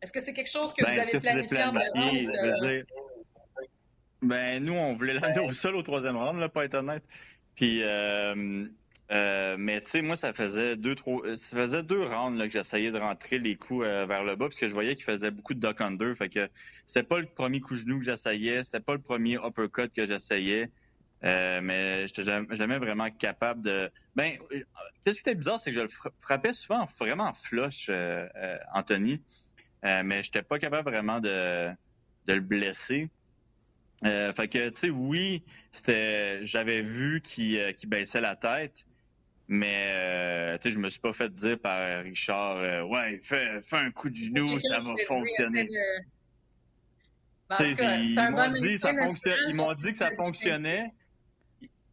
[0.01, 2.85] Est-ce que c'est quelque chose que vous ben, avez planifié en de
[4.27, 7.03] Ben, nous, on voulait l'amener au sol au troisième round, là, pas être honnête.
[7.55, 8.67] Puis, euh,
[9.09, 12.45] euh, mais tu sais, moi, ça faisait deux, trois, euh, ça faisait deux rounds là,
[12.45, 15.05] que j'essayais de rentrer les coups euh, vers le bas, parce que je voyais qu'il
[15.05, 16.13] faisait beaucoup de duck under.
[16.15, 16.49] Fait que
[16.85, 20.69] c'était pas le premier coup genou que j'essayais, c'était pas le premier uppercut que j'essayais.
[21.21, 23.89] mais j'étais jamais vraiment capable de.
[24.15, 24.37] Ben,
[25.05, 27.89] qu'est-ce qui était bizarre, c'est que je le frappais souvent vraiment flush,
[28.73, 29.21] Anthony.
[29.83, 31.69] mais j'étais pas capable vraiment de,
[32.25, 33.09] de le blesser.
[34.03, 38.85] Fait que, tu sais, oui, c'était, j'avais vu qu'il baissait la tête,
[39.47, 43.61] mais euh, tu sais, je me suis pas fait dire par Richard, euh, ouais, fais,
[43.61, 45.67] fais, un coup de genou, ça va fonctionner.
[47.59, 50.91] Ils m'ont dit, que ça fonctionnait.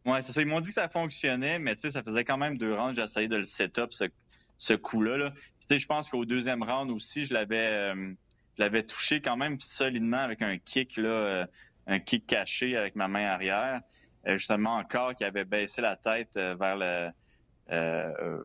[0.05, 0.41] Ouais, c'est ça.
[0.41, 2.95] Ils m'ont dit que ça fonctionnait, mais tu sais, ça faisait quand même deux rounds.
[2.95, 4.05] J'essayais de le set-up, ce,
[4.57, 5.17] ce coup-là.
[5.17, 5.31] Là.
[5.31, 8.13] Tu sais, je pense qu'au deuxième round aussi, je l'avais, euh,
[8.57, 11.45] je l'avais touché quand même solidement avec un kick, là, euh,
[11.87, 13.81] un kick caché avec ma main arrière.
[14.25, 17.11] justement, encore qui avait baissé la tête vers le
[17.71, 18.43] euh,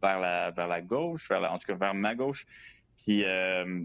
[0.00, 2.46] vers, la, vers la gauche, vers en tout cas vers ma gauche.
[3.04, 3.84] Puis euh,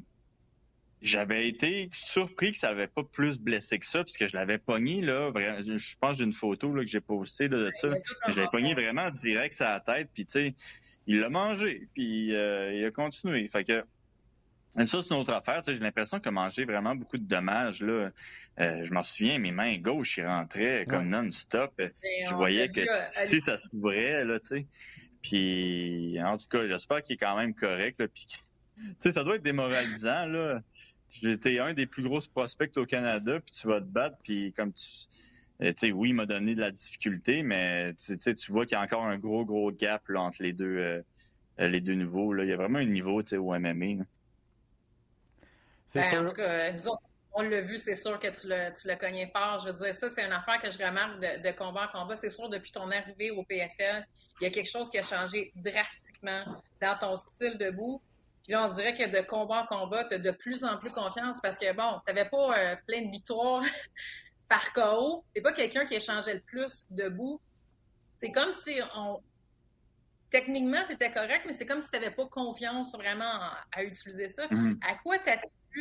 [1.02, 5.02] j'avais été surpris que ça n'avait pas plus blessé que ça, puisque je l'avais pogné,
[5.02, 7.90] là, je pense d'une photo là, que j'ai postée de ça.
[8.30, 10.56] Je l'avais pogné vraiment direct la tête, puis tu sais,
[11.08, 13.48] il l'a mangé, puis euh, il a continué.
[13.48, 13.84] Fait que
[14.76, 15.62] ça, c'est une autre affaire.
[15.66, 17.82] J'ai l'impression qu'il a mangé vraiment beaucoup de dommages.
[17.82, 18.12] Là.
[18.60, 21.74] Euh, je m'en souviens, mes mains gauches, ils rentraient comme non-stop.
[21.80, 24.68] Je voyais que si ça s'ouvrait, là, tu sais.
[25.22, 28.00] Puis, en tout cas, j'espère qu'il est quand même correct.
[28.00, 28.28] Là, puis,
[28.98, 30.26] sais, ça doit être démoralisant.
[30.26, 30.62] là.
[31.22, 34.74] J'étais un des plus gros prospects au Canada, puis tu vas te battre, puis comme
[34.74, 34.86] tu...
[35.62, 38.66] Euh, tu sais, oui, il m'a donné de la difficulté, mais tu sais, tu vois
[38.66, 41.02] qu'il y a encore un gros, gros gap là, entre les deux, euh,
[41.58, 42.34] les deux niveaux.
[42.34, 42.44] Là.
[42.44, 44.04] Il y a vraiment un niveau au MMA.
[45.94, 46.98] Ben, en tout cas, disons,
[47.38, 49.60] on l'a vu, c'est sûr que tu l'as, tu cogné fort.
[49.60, 52.16] Je veux dire, ça, c'est une affaire que je remarque de, combat en combat.
[52.16, 54.08] C'est sûr, depuis ton arrivée au PFL,
[54.40, 56.44] il y a quelque chose qui a changé drastiquement
[56.82, 58.02] dans ton style de bout.
[58.44, 60.92] Puis là, on dirait que de combat en combat, tu as de plus en plus
[60.92, 63.64] confiance parce que, bon, tu n'avais pas euh, plein de victoires
[64.50, 65.26] par KO.
[65.36, 67.42] Tu pas quelqu'un qui échangeait le plus debout.
[68.18, 69.20] C'est comme si on,
[70.30, 73.42] techniquement, tu étais correct, mais c'est comme si tu n'avais pas confiance vraiment
[73.74, 74.48] à, utiliser ça.
[74.48, 74.78] Mm-hmm.
[74.86, 75.18] À quoi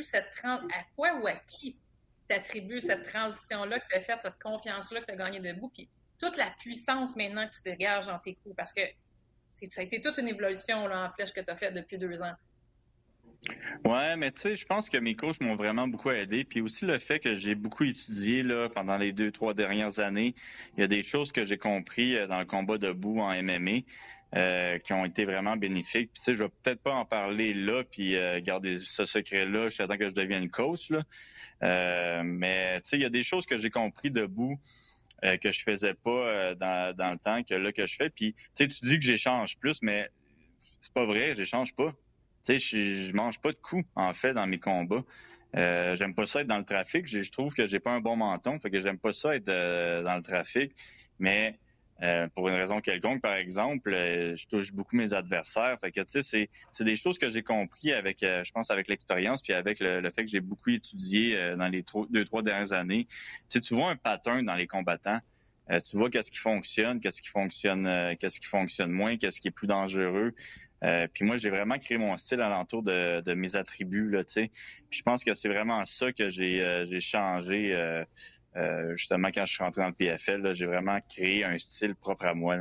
[0.03, 1.79] cette à quoi ou à qui
[2.29, 5.89] t'attribues cette transition-là que tu as faite, cette confiance-là que tu as gagnée debout, puis
[6.19, 8.81] toute la puissance maintenant que tu dégages dans tes coups, parce que
[9.71, 12.21] ça a été toute une évolution là, en flèche que tu as faite depuis deux
[12.23, 12.35] ans.
[13.85, 16.45] Ouais, mais tu sais, je pense que mes coachs m'ont vraiment beaucoup aidé.
[16.45, 20.35] Puis aussi le fait que j'ai beaucoup étudié là, pendant les deux, trois dernières années.
[20.77, 23.81] Il y a des choses que j'ai compris euh, dans le combat debout en MMA.
[24.37, 26.11] Euh, qui ont été vraiment bénéfiques.
[26.13, 29.69] Puis, tu sais, je vais peut-être pas en parler là, puis euh, garder ce secret-là
[29.69, 30.91] jusqu'à temps que je devienne coach.
[30.91, 31.05] Là.
[32.25, 34.59] mais, tu sais, il y a des choses que j'ai compris debout
[35.23, 38.11] que je faisais pas dans, le temps que là que je fais.
[38.11, 40.09] Puis, tu sais, tu dis que j'échange plus, mais
[40.81, 41.95] c'est pas vrai, j'échange pas.
[42.45, 45.05] Tu sais, je, mange pas de coups, en fait, dans mes combats.
[45.57, 47.07] Euh, j'aime pas ça être dans le trafic.
[47.07, 50.03] Je, trouve que j'ai pas un bon menton, fait que j'aime pas ça être euh,
[50.03, 50.73] dans le trafic.
[51.19, 51.59] Mais
[52.03, 55.77] euh, pour une raison quelconque, par exemple, je touche beaucoup mes adversaires.
[55.81, 59.41] Fait que tu sais, c'est des choses que j'ai compris avec, je pense, avec l'expérience,
[59.43, 63.07] puis avec le, fait que j'ai beaucoup étudié dans les deux trois dernières années.
[63.49, 65.21] Tu tu vois un pattern dans les combattants.
[65.69, 69.53] tu vois qu'est-ce qui fonctionne, qu'est-ce qui fonctionne, qu'est-ce qui fonctionne moins, qu'est-ce qui est
[69.53, 70.35] plus dangereux.
[70.85, 74.33] Euh, puis moi, j'ai vraiment créé mon style alentour de, de mes attributs, là, tu
[74.33, 74.51] sais.
[74.91, 79.55] Puis je pense que c'est vraiment ça que j'ai euh, changé euh, justement quand je
[79.55, 80.55] suis rentré dans le PFL.
[80.55, 82.59] J'ai vraiment créé un style propre à moi.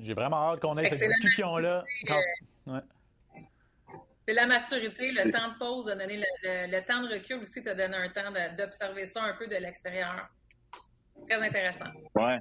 [0.00, 1.84] J'ai vraiment hâte qu'on ait cette discussion-là.
[4.26, 7.68] C'est la maturité, le temps de pause, de donner le, temps de recul aussi, te
[7.68, 10.14] donné un temps d'observer ça un peu de l'extérieur.
[11.28, 11.84] Très intéressant.
[12.14, 12.38] Ouais.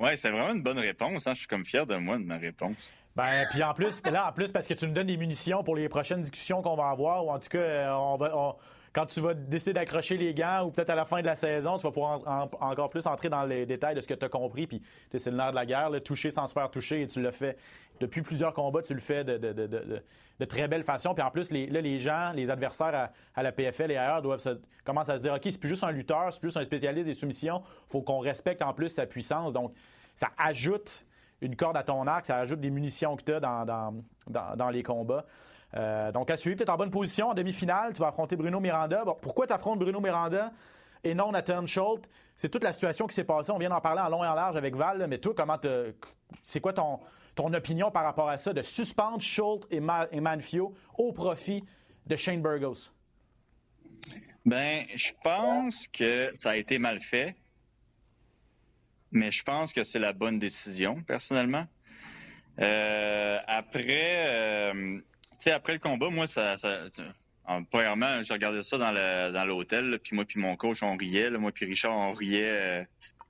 [0.00, 1.26] Ouais, c'est vraiment une bonne réponse.
[1.26, 1.34] Hein.
[1.34, 2.90] Je suis comme fier de moi de ma réponse.
[3.16, 5.74] Ben, puis en plus, là, en plus, parce que tu nous donnes des munitions pour
[5.74, 8.56] les prochaines discussions qu'on va avoir, ou en tout cas, euh, on va,
[8.92, 11.78] quand tu vas décider d'accrocher les gants, ou peut-être à la fin de la saison,
[11.78, 14.66] tu vas pouvoir encore plus entrer dans les détails de ce que tu as compris.
[14.66, 14.82] Puis,
[15.16, 17.56] c'est le nerf de la guerre, toucher sans se faire toucher, et tu le fais
[18.00, 21.14] depuis plusieurs combats, tu le fais de, très belle façon.
[21.14, 24.40] Puis en plus, les, là, les gens, les adversaires à, la PFL et ailleurs doivent
[24.40, 27.06] se, commencer à se dire OK, c'est plus juste un lutteur, c'est plus un spécialiste
[27.06, 29.54] des soumissions, faut qu'on respecte en plus sa puissance.
[29.54, 29.72] Donc,
[30.14, 31.05] ça ajoute
[31.40, 35.24] une corde à ton arc, ça ajoute des munitions que tu as dans, les combats.
[35.74, 37.92] Euh, donc, à suivre, tu es en bonne position en demi-finale.
[37.92, 39.04] Tu vas affronter Bruno Miranda.
[39.20, 40.52] pourquoi tu affrontes Bruno Miranda
[41.04, 42.08] et non Nathan Schultz?
[42.36, 43.50] C'est toute la situation qui s'est passée.
[43.50, 45.06] On vient d'en parler en long et en large avec Val.
[45.08, 45.58] mais toi, comment
[46.42, 47.00] c'est quoi ton,
[47.34, 51.62] ton opinion par rapport à ça de suspendre Schultz et, Manfio au profit
[52.06, 52.90] de Shane Burgos?
[54.44, 57.36] Ben, je pense que ça a été mal fait
[59.16, 61.66] mais je pense que c'est la bonne décision, personnellement.
[62.60, 65.00] Euh, après, euh,
[65.46, 66.84] après le combat, moi, ça, ça
[67.70, 71.64] premièrement, j'ai regardé ça dans l'hôtel, puis moi puis mon coach, on riait, moi puis
[71.64, 72.84] Richard, on riait euh,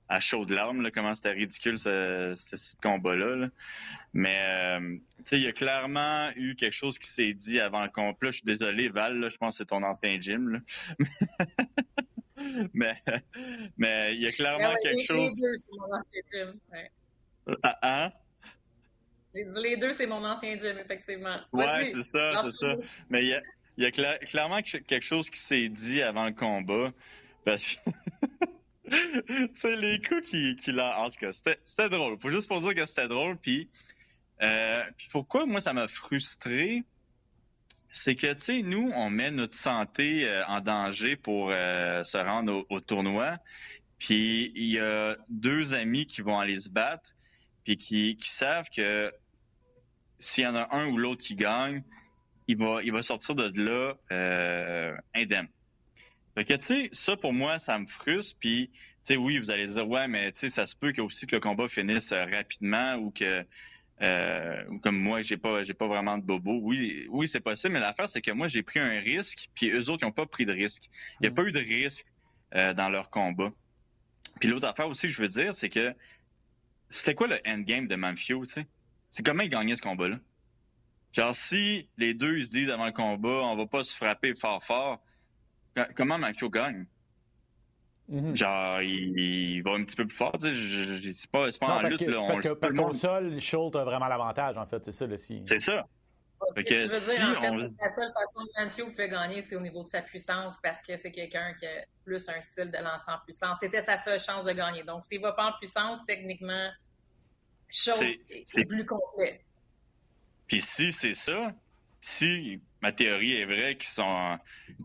[0.09, 2.35] à chaudes larmes, comment c'était ridicule ce,
[2.81, 3.47] combat-là.
[4.13, 7.89] Mais, tu sais, il y a clairement eu quelque chose qui s'est dit avant le
[7.89, 8.15] combat.
[8.23, 10.61] je suis désolé, Val, je pense que c'est ton ancien gym.
[12.73, 13.01] mais,
[13.77, 15.31] mais il y a clairement quelque les, chose.
[15.35, 16.59] Les deux, c'est mon ancien gym.
[17.63, 18.11] Ah, hein?
[19.33, 21.37] J'ai dit les deux, c'est mon ancien gym, effectivement.
[21.53, 22.75] Ouais, c'est ça, c'est ça.
[23.09, 23.41] Mais il y a,
[23.77, 26.91] il y a clairement quelque chose qui s'est dit avant le combat.
[27.45, 27.89] Parce que.
[28.89, 30.99] tu sais, les coups qui, qui l'a.
[30.99, 32.17] En tout cas, c'était drôle.
[32.19, 33.37] Faut juste pour dire que c'était drôle.
[33.37, 33.69] Puis,
[34.41, 36.83] euh, puis pourquoi moi ça m'a frustré?
[37.89, 42.17] C'est que, tu sais, nous, on met notre santé euh, en danger pour euh, se
[42.17, 43.37] rendre au, tournoi.
[43.97, 47.11] Puis il y a deux amis qui vont aller se battre,
[47.63, 49.11] puis qui, savent que
[50.19, 51.83] s'il y en a un ou l'autre qui gagne,
[52.47, 55.47] il va, il va sortir de là euh, indemne.
[56.35, 58.37] Fait que, tu sais, ça, pour moi, ça me frustre.
[58.39, 61.01] Puis, tu sais, oui, vous allez dire, ouais, mais tu sais, ça se peut que
[61.01, 63.43] aussi que le combat finisse rapidement ou que
[64.01, 66.59] euh, comme moi, j'ai pas, j'ai pas vraiment de bobo.
[66.61, 69.89] Oui, oui, c'est possible, mais l'affaire, c'est que moi, j'ai pris un risque, puis eux
[69.89, 70.89] autres, ils n'ont pas pris de risque.
[71.19, 71.33] Il n'y a mm.
[71.33, 72.05] pas eu de risque
[72.55, 73.51] euh, dans leur combat.
[74.39, 75.95] Puis l'autre affaire aussi je veux dire, c'est que
[76.89, 78.67] c'était quoi le endgame de Manfio, tu sais?
[79.11, 80.19] C'est comment il gagnait ce combat-là?
[81.11, 84.35] Genre, si les deux, ils se disent avant le combat, on va pas se frapper
[84.35, 85.03] fort fort,
[85.95, 86.85] comment Manfio gagne?
[88.09, 88.35] Mhm.
[88.35, 90.33] Genre, il, va un petit peu plus fort.
[90.39, 92.01] C'est pas, pas en lutte.
[92.01, 94.83] là, parce, que, parce qu'au sol, Schultz a vraiment l'avantage, en fait.
[94.85, 95.41] C'est ça, le si.
[95.43, 95.85] C'est ça.
[96.55, 99.55] Ce que, tu veux dire, en fait, la seule façon que Manfield fait gagner, c'est
[99.55, 102.77] au niveau de sa puissance, parce que c'est quelqu'un qui a plus un style de
[102.77, 103.57] lancer en puissance.
[103.59, 104.83] C'était sa seule chance de gagner.
[104.83, 106.69] Donc, s'il va pas en puissance, techniquement,
[107.69, 109.41] Schultz est, plus complet.
[110.47, 111.51] Puis si c'est ça,
[111.99, 113.77] si ma théorie est vraie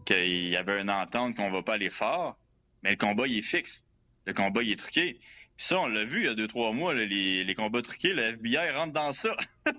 [0.04, 2.36] qu'il y avait une entente qu'on va pas aller fort,
[2.82, 3.84] mais le combat, il est fixe.
[4.26, 5.18] Le combat, il est truqué.
[5.56, 8.12] Puis ça, on l'a vu il y a deux, trois mois, les, les, combats truqués,
[8.14, 9.36] le FBI rentre dans ça.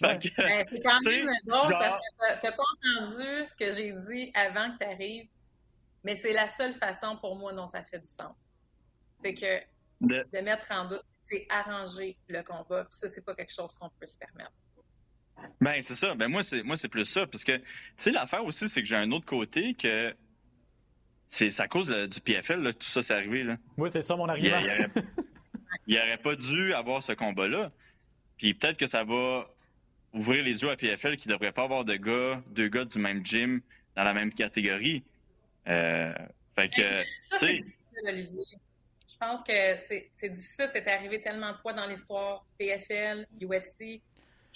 [0.00, 4.72] Ben, c'est quand même drôle parce que t'as pas entendu ce que j'ai dit avant
[4.72, 5.28] que tu arrives,
[6.04, 8.34] mais c'est la seule façon pour moi dont ça fait du sens.
[9.22, 9.60] Fait que
[10.00, 12.84] de, mettre en doute, c'est arranger le combat.
[12.84, 14.52] Puis ça, c'est pas quelque chose qu'on peut se permettre.
[15.60, 16.14] Ben, c'est ça.
[16.14, 17.26] Ben, moi, c'est, moi, c'est plus ça.
[17.26, 17.64] Parce que, tu
[17.96, 20.14] sais, l'affaire aussi, c'est que j'ai un autre côté que
[21.28, 23.44] c'est à cause du PFL, là, tout ça, c'est arrivé.
[23.44, 23.56] Là.
[23.76, 24.60] Oui, c'est ça mon argument.
[25.86, 27.70] Il n'aurait pas dû avoir ce combat-là.
[28.38, 29.48] Puis peut-être que ça va
[30.12, 32.98] ouvrir les yeux à PFL qui ne devrait pas avoir de gars, deux gars du
[32.98, 33.60] même gym
[33.94, 35.04] dans la même catégorie.
[35.66, 36.14] Euh,
[36.54, 38.44] fait que, ça, c'est difficile, Olivier.
[39.10, 40.68] Je pense que c'est difficile.
[40.72, 43.78] C'est arrivé tellement de fois dans l'histoire PFL, UFC.
[43.78, 44.00] Puis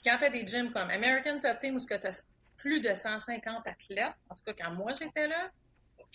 [0.04, 3.66] quand tu as des gyms comme American Top Team où tu as plus de 150
[3.66, 5.50] athlètes, en tout cas quand moi j'étais là,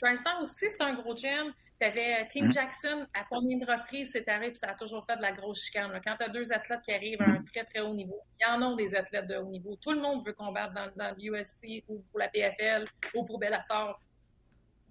[0.02, 1.54] TriStar aussi, c'est un gros gym.
[1.80, 2.52] Tu avais euh, Team mm-hmm.
[2.52, 5.64] Jackson, à combien de reprises c'est arrivé, puis ça a toujours fait de la grosse
[5.64, 5.92] chicane.
[6.04, 8.50] Quand tu as deux athlètes qui arrivent à un très, très haut niveau, il y
[8.50, 9.76] en a des athlètes de haut niveau.
[9.76, 14.00] Tout le monde veut combattre dans, dans l'USC ou pour la PFL ou pour Bellator.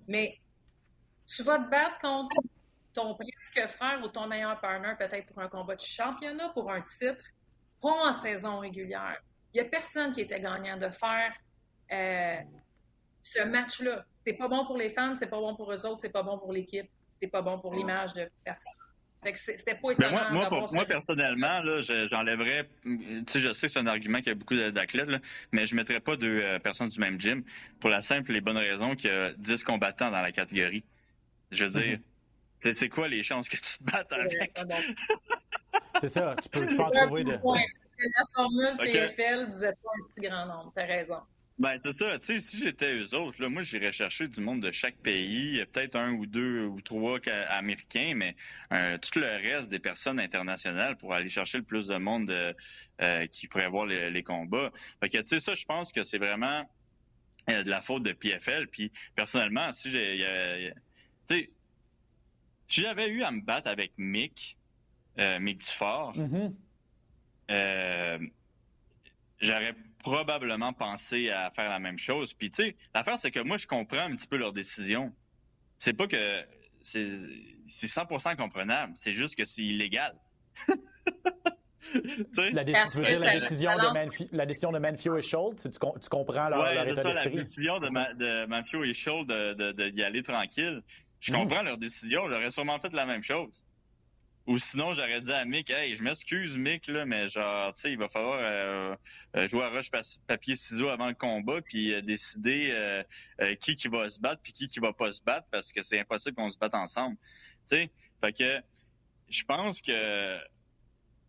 [0.06, 0.38] Mais
[1.26, 2.36] tu vas te battre contre
[2.92, 6.80] ton presque frère ou ton meilleur partner, peut-être pour un combat de championnat, pour un
[6.82, 7.24] titre,
[7.82, 9.20] pas en saison régulière.
[9.52, 11.32] Il n'y a personne qui était gagnant de faire
[11.92, 12.36] euh,
[13.22, 14.04] ce match-là.
[14.26, 16.36] C'est pas bon pour les fans, c'est pas bon pour eux autres, c'est pas bon
[16.36, 16.90] pour l'équipe,
[17.22, 18.72] c'est pas bon pour l'image de personne.
[19.34, 20.32] C'était pas ben, étonnant.
[20.32, 22.68] moi, moi, moi, personnellement, j'enlèverais.
[22.84, 25.08] Tu sais, je sais que c'est un argument qu'il y a beaucoup d'athlètes,
[25.52, 27.42] mais je ne mettrais pas deux euh, personnes du même gym
[27.80, 30.84] pour la simple et bonne raison qu'il y a 10 combattants dans la catégorie.
[31.50, 31.98] Je veux dire,
[32.60, 32.72] mm-hmm.
[32.72, 34.58] c'est quoi les chances que tu te battes avec?
[36.00, 37.32] c'est ça, tu peux, tu peux en trouver de.
[37.32, 41.20] La formule PFL, vous n'êtes pas un si grand nombre, tu as raison.
[41.58, 42.18] Ben, c'est ça.
[42.18, 45.64] Tu sais, si j'étais eux autres, là, moi, j'irais chercher du monde de chaque pays,
[45.72, 48.36] peut-être un ou deux ou trois américains, mais
[48.74, 52.52] euh, tout le reste des personnes internationales pour aller chercher le plus de monde euh,
[53.00, 54.70] euh, qui pourrait voir les, combats.
[55.00, 56.68] Fait que, tu sais, ça, je pense que c'est vraiment
[57.48, 58.66] de la faute de PFL.
[58.68, 60.72] Puis, personnellement, si j'ai...
[61.26, 61.50] Tu sais,
[62.68, 64.58] si j'avais eu à me battre avec Mick,
[65.16, 66.52] Mick Dufort, mm-hmm.
[69.40, 69.74] j'aurais
[70.06, 72.32] probablement pensé à faire la même chose.
[72.32, 75.12] Puis, tu sais, l'affaire, c'est que moi, je comprends un petit peu leur décision.
[75.80, 76.44] C'est pas que
[76.80, 77.02] c'est
[77.66, 80.14] 100% comprenable, c'est juste que c'est illégal.
[82.52, 86.48] la, décision, la, décision de Manfio, la décision de Manfio et Schultz, tu, tu comprends
[86.48, 87.12] leur, ouais, état d'esprit.
[87.12, 90.82] La décision de, de, Manfio et Schultz d'y de, de, aller tranquille.
[91.18, 91.36] Je mm.
[91.36, 93.66] comprends leur décision, j'aurais sûrement fait la même chose.
[94.46, 97.90] Ou sinon, j'aurais dit à Mick, hey, je m'excuse, Mick, là, mais genre, tu sais,
[97.90, 98.94] il va falloir euh,
[99.34, 99.90] euh, jouer à roche
[100.28, 102.72] papier ciseaux avant le combat, puis euh, décider
[103.58, 105.98] qui qui va se battre, puis qui qui va pas se battre, parce que c'est
[105.98, 107.16] impossible qu'on se batte ensemble.
[107.68, 108.62] Tu sais, fait que
[109.28, 110.38] je pense que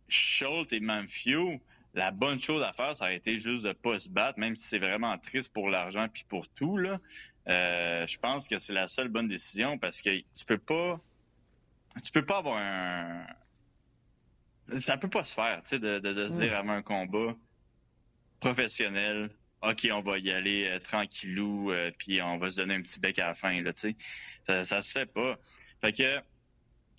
[0.07, 1.59] Schultz et Manfio,
[1.95, 4.67] la bonne chose à faire, ça aurait été juste de pas se battre, même si
[4.67, 6.99] c'est vraiment triste pour l'argent puis pour tout là.
[7.47, 11.01] je pense que c'est la seule bonne décision parce que tu peux pas
[12.03, 13.25] tu peux pas avoir un.
[14.75, 17.35] Ça peut pas se faire, tu sais, de, se dire avant un combat
[18.39, 19.29] professionnel,
[19.61, 22.99] OK, on va y aller euh, tranquillou, euh, puis on va se donner un petit
[22.99, 23.95] bec à la fin, là, tu sais.
[24.43, 25.37] Ça, ça se fait pas.
[25.81, 26.21] Fait que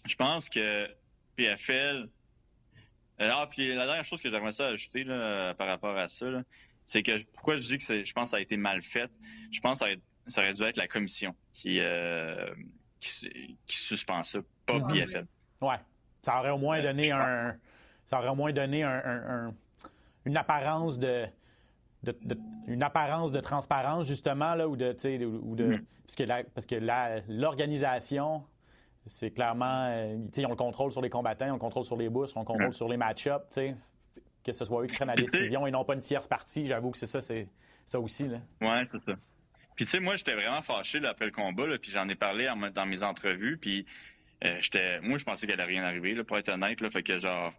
[0.07, 0.89] je pense que
[1.37, 2.09] PFL.
[3.21, 6.27] Euh, ah, puis la dernière chose que j'aimerais ça ajouter là, par rapport à ça,
[6.85, 9.11] c'est que pourquoi je dis que je pense que ça a été mal fait,
[9.53, 9.85] je pense que
[10.29, 11.81] ça aurait, dû être la commission qui,
[13.01, 15.27] qui, suspend ça, pas PFL.
[15.61, 15.77] Ouais.
[16.23, 17.57] Ça aurait au moins donné un.
[18.07, 19.53] Ça aurait au moins donné un,
[20.25, 21.27] une apparence de,
[22.67, 24.95] une apparence de transparence justement là ou de,
[25.27, 25.83] ou de
[26.17, 26.45] mm-hmm.
[26.55, 26.77] parce que
[27.29, 28.45] l'organisation
[29.07, 31.97] c'est clairement euh, ils ont le contrôle sur les combattants, ils ont le contrôle sur
[31.97, 33.59] les bourses, ont le contrôle sur les match-ups,
[34.45, 36.67] que ce soit eux qui prennent la décision et non pas une tierce partie.
[36.67, 37.49] J'avoue que c'est ça, c'est
[37.87, 38.39] ça aussi là.
[38.61, 39.13] Ouais, c'est ça.
[39.77, 42.51] Puis tu sais, moi, j'étais vraiment fâché après le combat, là, puis j'en ai parlé
[42.75, 46.38] dans mes entrevues, puis euh, j'étais, moi, je pensais qu'elle allait rien arriver, là, pour
[46.38, 47.53] être honnête, là, fait que genre,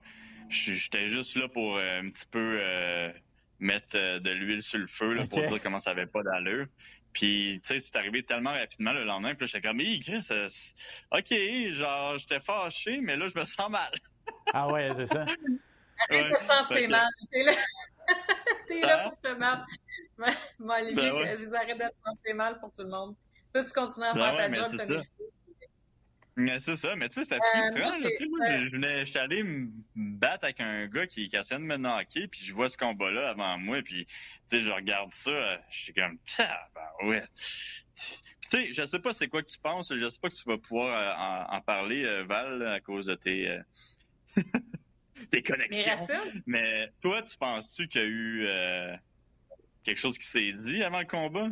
[0.49, 3.11] j'étais juste là pour euh, un petit peu euh,
[3.59, 6.67] mettre de l'huile sur le feu, là, pour dire comment ça avait pas d'allure.
[7.11, 10.27] Puis, tu sais, c'est arrivé tellement rapidement le lendemain, puis j'étais comme, hé, Chris,
[11.11, 13.91] OK, genre, j'étais fâché, mais là, je me sens mal.
[14.53, 15.25] ah ouais, c'est ça.
[16.09, 17.07] Arrête de sentir mal.
[18.67, 19.65] T'es là pour te battre.
[20.59, 23.15] Moi, Olivier, ben je les arrête de se sentir mal pour tout le monde.
[23.53, 25.31] Toi, tu continues à faire ben ta job comme il faut.
[26.39, 27.99] Mais c'est ça, mais tu sais, c'était euh, frustrant.
[27.99, 31.60] Moi, moi je venais, je suis allé me battre avec un gars qui, qui essayait
[31.60, 34.13] de me knocker, puis je vois ce combat-là avant moi, puis tu
[34.49, 37.24] sais, je regarde ça, je suis comme, ben ouais.
[37.95, 38.03] Tu
[38.49, 40.57] sais, je sais pas c'est quoi que tu penses, je sais pas que tu vas
[40.57, 43.59] pouvoir euh, en, parler, euh, Val, à cause de tes.
[45.30, 46.07] tes connexions.
[46.45, 48.95] Mais toi, tu penses-tu qu'il y a eu euh,
[49.84, 51.49] quelque chose qui s'est dit avant le combat?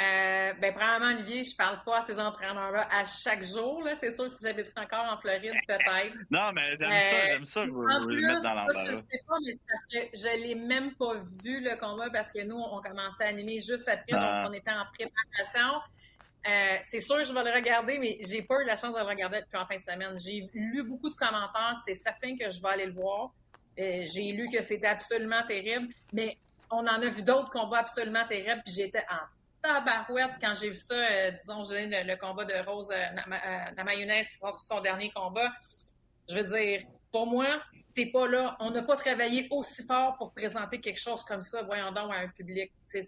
[0.00, 3.82] Euh, ben, premièrement, Olivier, je parle pas à ces entraîneurs-là à chaque jour.
[3.84, 3.94] Là.
[3.96, 6.16] C'est sûr, si j'habitais encore en Floride, peut-être.
[6.30, 7.66] Non, mais j'aime ça, euh, j'aime ça.
[7.66, 8.66] Je veux, le mettre dans.
[8.86, 12.32] Je sais pas, mais c'est parce que je l'ai même pas vu, le combat, parce
[12.32, 14.46] que nous, on commençait à animer juste après, donc ah.
[14.48, 15.80] on était en préparation.
[16.48, 18.98] Euh, c'est sûr que je vais le regarder, mais j'ai pas eu la chance de
[18.98, 20.18] le regarder depuis en fin de semaine.
[20.18, 23.34] J'ai lu beaucoup de commentaires, c'est certain que je vais aller le voir.
[23.78, 26.38] Euh, j'ai lu que c'était absolument terrible, mais
[26.70, 30.76] on en a vu d'autres combats absolument terribles, puis j'étais en tabarouette quand j'ai vu
[30.76, 35.52] ça, euh, disons, le, le, combat de Rose la mayonnaise, son dernier combat.
[36.28, 36.82] Je veux dire,
[37.12, 37.60] pour moi,
[37.94, 38.56] t'es pas là.
[38.60, 42.18] On n'a pas travaillé aussi fort pour présenter quelque chose comme ça, voyons donc, à
[42.18, 42.72] un public.
[42.84, 43.04] C'est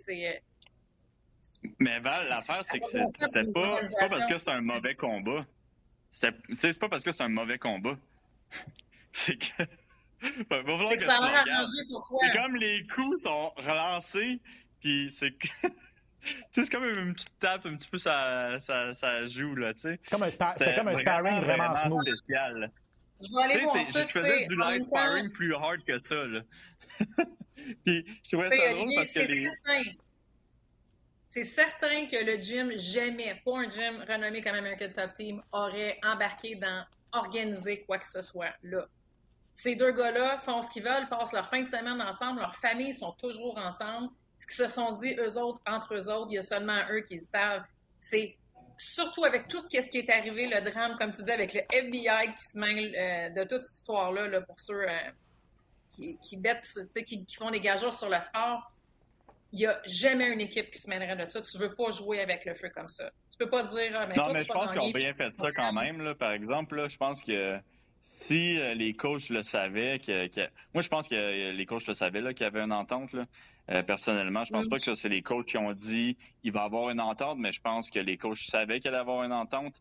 [1.79, 5.47] mais Val, l'affaire, c'est que c'était pas, pas parce que c'est un mauvais combat.
[6.11, 7.97] C'est pas parce que c'est un mauvais combat.
[9.13, 9.63] c'est que.
[10.51, 11.45] va falloir que, que ça a
[11.91, 12.19] pour toi.
[12.21, 14.41] C'est comme les coups sont relancés,
[14.81, 15.35] puis c'est.
[16.51, 19.99] c'est comme une petite tape un petit peu ça, ça, ça joue là, tu sais.
[20.03, 22.03] C'est comme un, comme un sparring vraiment, smooth.
[22.03, 22.71] Spécial.
[23.21, 26.41] Je vais aller voir ça, Je faisais du live sparring plus hard que ça, là.
[27.85, 29.49] puis je trouvais ça drôle parce que les...
[31.29, 35.99] C'est certain que le gym, jamais, pas un gym renommé comme American Top Team, aurait
[36.03, 38.87] embarqué dans organiser quoi que ce soit là.
[39.51, 42.95] Ces deux gars-là font ce qu'ils veulent, passent leur fin de semaine ensemble, leurs familles
[42.95, 44.11] sont toujours ensemble.
[44.43, 47.03] Ce qu'ils se sont dit, eux autres, entre eux autres, il y a seulement eux
[47.03, 47.63] qui le savent.
[48.01, 48.37] C'est
[48.77, 52.35] surtout avec tout ce qui est arrivé, le drame, comme tu dis, avec le FBI
[52.35, 54.97] qui se mêle euh, de toute cette histoire-là, là, pour ceux euh,
[55.93, 56.67] qui, qui, bêtent,
[57.07, 58.73] qui, qui font des gageures sur le sport
[59.53, 61.43] il n'y a jamais une équipe qui se mènerait de ça.
[61.43, 63.11] Tu ne veux pas jouer avec le feu comme ça.
[63.31, 65.53] Tu peux pas dire, ah, mais Non, mais je pense qu'ils ont bien fait ça
[65.53, 66.01] quand même.
[66.01, 67.59] Là, par exemple, là, je pense que
[68.23, 70.29] si euh, les coachs le savaient, que,
[70.73, 73.13] moi je pense que les coachs le savaient qu'il y avait une entente.
[73.13, 73.27] Là.
[73.71, 76.65] Euh, personnellement, je pense pas que c'est les coachs qui ont dit il va y
[76.65, 79.33] avoir une entente, mais je pense que les coachs savaient qu'il allait y avoir une
[79.33, 79.81] entente.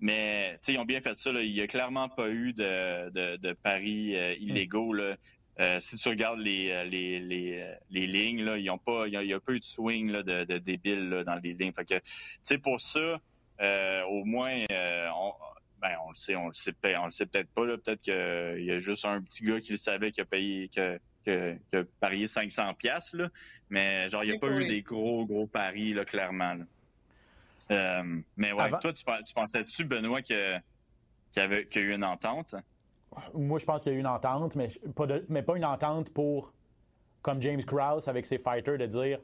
[0.00, 1.30] Mais ils ont bien fait ça.
[1.30, 1.42] Là.
[1.42, 4.94] Il n'y a clairement pas eu de, de, de paris euh, illégaux.
[4.94, 5.16] Là.
[5.60, 9.32] Euh, si tu regardes les, les, les, les lignes, là, ils ont pas, il y,
[9.34, 11.72] a, peu de swing là, de, de débiles dans les lignes.
[11.72, 13.20] Fait que, pour ça,
[14.08, 15.32] au moins, on,
[15.80, 17.66] ben, on le sait, on le sait, on le sait peut-être pas.
[17.66, 20.68] Peut-être qu'il y a juste un petit gars qui le savait qui a payé,
[21.24, 23.28] qui a, parié 500 pièces là.
[23.68, 26.56] Mais genre, il n'y a pas eu des gros, gros paris, là, clairement.
[27.68, 30.62] mais ouais, toi, tu, tu pensais-tu, Benoît, qu'il
[31.36, 32.54] y, avait, qu'il y a eu une entente?
[33.34, 36.12] moi, je pense qu'il y a eu une entente, mais pas, mais pas une entente
[36.12, 36.52] pour,
[37.22, 39.18] comme James Krause avec ses fighters, de dire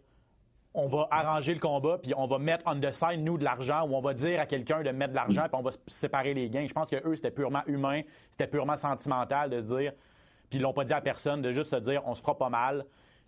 [0.78, 3.88] on va arranger le combat, puis on va mettre on the side, nous, de l'argent,
[3.88, 6.50] ou on va dire à quelqu'un de mettre de l'argent, puis on va séparer les
[6.50, 6.66] gains.
[6.68, 9.92] Je pense que eux, c'était purement humain, c'était purement sentimental de se dire,
[10.50, 12.48] puis ils l'ont pas dit à personne, de juste se dire on se fera pas
[12.48, 12.84] mal,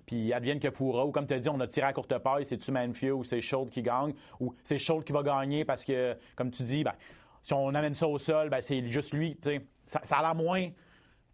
[0.07, 1.05] puis advienne que pourra.
[1.05, 3.41] Ou comme tu as dit, on a tiré à courte paille, c'est-tu Manfield ou c'est
[3.41, 6.95] Schultz qui gagne, ou c'est Schultz qui va gagner parce que, comme tu dis, ben,
[7.43, 10.35] si on amène ça au sol, ben, c'est juste lui, tu sais ça, a l'air
[10.35, 10.69] moins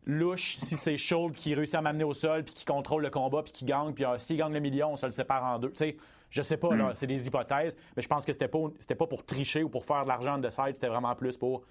[0.06, 3.42] louche si c'est Schultz qui réussit à m'amener au sol puis qui contrôle le combat
[3.42, 5.70] puis qui gagne puis euh, s'il gagne le million on se le sépare en deux
[5.70, 5.96] tu sais
[6.28, 6.94] je sais pas là hmm.
[6.94, 8.68] c'est des hypothèses mais je pense que c'était pas
[8.98, 11.62] pas pour tricher ou pour faire de l'argent de side c'était vraiment plus pour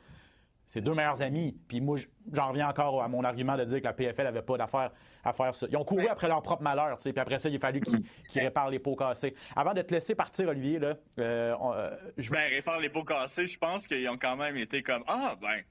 [0.67, 1.97] ses deux meilleurs amis puis moi
[2.31, 4.91] j'en reviens encore à mon argument de dire que la PFL avait pas d'affaire
[5.23, 7.49] à faire ça ils ont couru après leur propre malheur tu sais puis après ça
[7.49, 8.03] il a fallu qu'ils
[8.41, 12.49] réparent les pots cassés avant de te laisser partir Olivier là euh, euh, je ben
[12.49, 15.61] réparer les pots cassés je pense qu'ils ont quand même été comme ah ben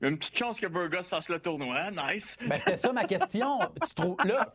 [0.00, 1.90] il y a une petite chance que Burgos fasse le tournoi.
[1.90, 2.38] Nice.
[2.46, 3.58] Ben, c'était ça ma question.
[3.86, 4.54] tu trouves, là,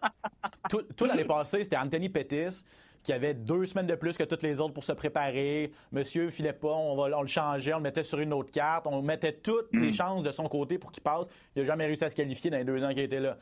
[0.70, 2.64] tout, l'année passée, c'était Anthony Pettis
[3.06, 5.72] qui avait deux semaines de plus que toutes les autres pour se préparer.
[5.92, 8.88] Monsieur filait pas, on, va, on le changeait, on le mettait sur une autre carte.
[8.88, 9.94] On mettait toutes les hmm.
[9.94, 11.28] chances de son côté pour qu'il passe.
[11.56, 13.38] Il n'a jamais réussi à se qualifier dans les deux ans qu'il était là.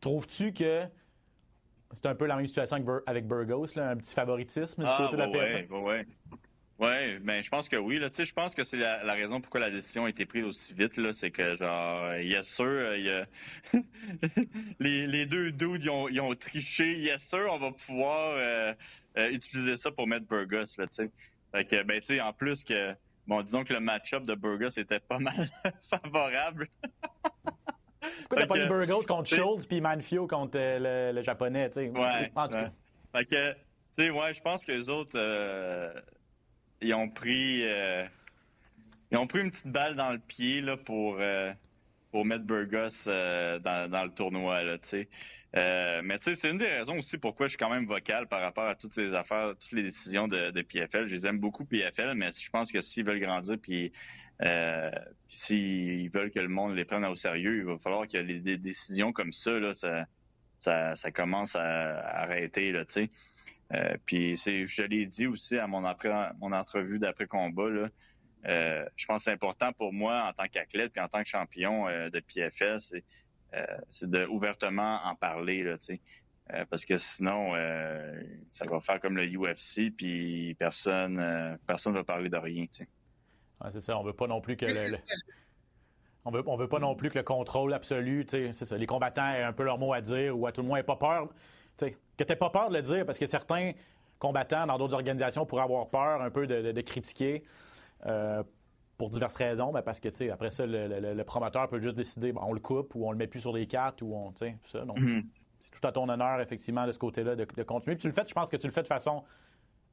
[0.00, 0.82] Trouves-tu que
[1.94, 5.12] c'est un peu la même situation avec, Burgos, là, un petit favoritisme du ah, côté
[5.12, 5.66] de la PFL?
[5.70, 6.38] Oui, oui.
[6.78, 7.98] Oui, ben je pense que oui.
[7.98, 8.08] Là.
[8.12, 10.98] Je pense que c'est la, raison pourquoi la décision a été prise aussi vite.
[10.98, 13.26] Là, c'est que genre, yes sir, y a...
[14.78, 16.98] les, les deux dudes ils ont, ils ont triché.
[16.98, 18.74] Yes sir, on va pouvoir euh,
[19.16, 20.76] euh, utiliser ça pour mettre Burgos.
[20.76, 21.10] Là, sais.
[21.52, 22.94] Fait que ben tu sais, en plus que
[23.26, 25.48] bon, disons que le match-up de Burgos était pas mal
[25.88, 26.68] favorable.
[28.28, 31.88] Pourquoi t'as pas mis Burgos contre Schultz puis Manfio contre euh, le, japonais, tu sais?
[31.88, 32.70] Ouais, en tout cas.
[33.12, 33.58] Fait que, tu
[33.98, 35.18] sais, ouais, je pense que les autres
[36.80, 38.04] ils ont pris euh,
[39.10, 41.52] ils ont pris une petite balle dans le pied là, pour, euh,
[42.24, 44.62] mettre Burgos euh, dans, le tournoi.
[44.62, 44.78] Là,
[46.02, 48.74] mais c'est une des raisons aussi pourquoi je suis quand même vocal par rapport à
[48.74, 51.08] toutes les affaires, toutes les décisions de, PFL.
[51.08, 53.92] Je les aime beaucoup, PFL, mais je pense que s'ils veulent grandir puis
[55.28, 59.12] s'ils veulent que le monde les prenne au sérieux, il va falloir que les, décisions
[59.12, 60.06] comme ça, là, ça,
[60.58, 62.72] ça, commence à, arrêter.
[62.72, 62.84] Là,
[64.04, 65.82] puis je l'ai dit aussi à mon,
[66.38, 67.88] mon entrevue d'après-combat,
[68.44, 71.86] je pense que c'est important pour moi en tant qu'athlète puis en tant que champion
[71.86, 72.78] de PFL,
[73.88, 75.74] c'est de ouvertement en parler, là,
[76.70, 77.52] parce que sinon,
[78.50, 82.66] ça va faire comme le UFC, puis personne personne va parler de rien.
[83.72, 84.66] c'est ça, on veut pas non plus que
[86.28, 89.44] on veut, veut pas non plus que le contrôle absolu, c'est ça, les combattants aient
[89.44, 91.28] un peu leur mot à dire ou à tout le moins aient pas peur.
[92.16, 93.72] Que tu pas peur de le dire parce que certains
[94.18, 97.44] combattants dans d'autres organisations pourraient avoir peur un peu de, critiquer
[98.06, 98.42] euh,
[98.96, 102.60] pour diverses raisons, ben parce que après ça, le, promoteur peut juste décider on le
[102.60, 104.32] coupe ou on le met plus sur les cartes ou on.
[104.32, 104.84] Tout ça.
[104.84, 105.24] Donc, mm-hmm.
[105.60, 107.96] c'est tout à ton honneur, effectivement, de ce côté-là, de, continuer.
[107.96, 109.22] Puis tu le fais, je pense que tu le fais de façon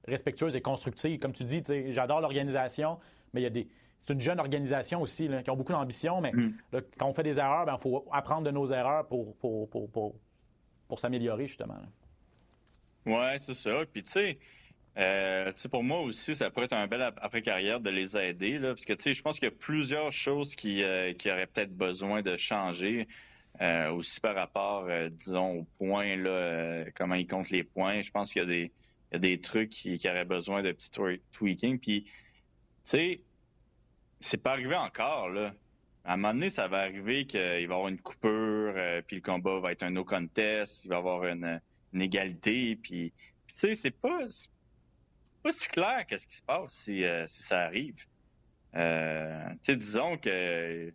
[0.07, 1.19] respectueuse et constructive.
[1.19, 1.61] Comme tu dis,
[1.91, 2.99] j'adore l'organisation,
[3.33, 3.67] mais il y a des
[4.05, 6.53] c'est une jeune organisation aussi, qui a beaucoup d'ambition, mais mm.
[6.97, 10.99] quand on fait des erreurs, il ben, faut apprendre de nos erreurs pour, pour, pour,
[10.99, 11.77] s'améliorer, justement.
[13.05, 13.83] Oui, c'est ça.
[13.91, 14.03] Puis,
[14.97, 18.59] euh, tu sais, pour moi aussi, ça pourrait être un bel après-carrière de les aider,
[18.59, 21.31] là, parce que, tu sais, je pense qu'il y a plusieurs choses qui, euh, qui
[21.31, 23.07] auraient peut-être besoin de changer.
[23.61, 28.01] Euh, aussi par rapport, disons, aux points, là, comment ils comptent les points.
[28.01, 28.71] Je pense qu'il y a des,
[29.19, 30.89] des trucs qui, auraient besoin de petits
[31.31, 31.79] tweaking.
[31.79, 32.11] Puis, tu
[32.83, 33.21] sais,
[34.23, 35.53] c'est pas arrivé encore, là.
[36.05, 39.17] À un moment donné, ça va arriver qu'il va y avoir une coupure, euh, puis
[39.17, 41.61] le combat va être un no contest, il va y avoir une,
[42.01, 43.13] égalité, puis,
[43.47, 44.19] tu sais, c'est pas,
[45.43, 48.05] pas si clair qu'est-ce qui se passe si, euh, ça arrive.
[48.75, 50.91] Euh, tu sais, disons que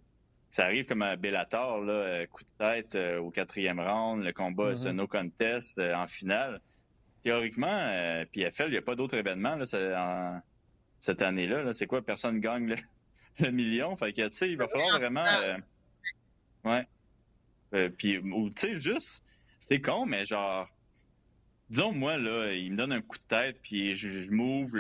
[0.50, 4.88] ça arrive comme à Bellator, là, coup de tête au quatrième round, le combat, c'est
[4.88, 4.96] un mm-hmm.
[4.96, 6.60] no contest en finale.
[7.22, 10.42] Théoriquement, PFL, il n'y a pas d'autres événements là,
[11.00, 11.64] cette année-là.
[11.64, 12.02] -là, c'est quoi?
[12.02, 12.74] Personne gagne.
[13.38, 13.96] Le million.
[13.96, 15.24] Fait que, tu sais, il va falloir vraiment.
[15.24, 15.56] Euh,
[16.64, 16.86] ouais.
[17.74, 19.22] Euh, puis, ou, tu sais, juste.
[19.60, 20.68] C'est con, mais genre.
[21.70, 24.78] Disons, moi, là, il me donne un coup de tête, puis je, m'ouvre,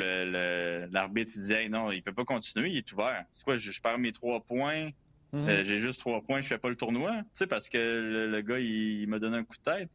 [0.90, 3.24] l'arbitre, il dit, hey, non, il peut pas continuer, il est ouvert.
[3.32, 4.88] C'est quoi, je, perds mes trois points,
[5.34, 5.48] mm-hmm.
[5.48, 8.40] euh, j'ai juste trois points, je fais pas le tournoi, tu sais, parce que le,
[8.40, 9.90] gars, il, m'a donné un coup de tête.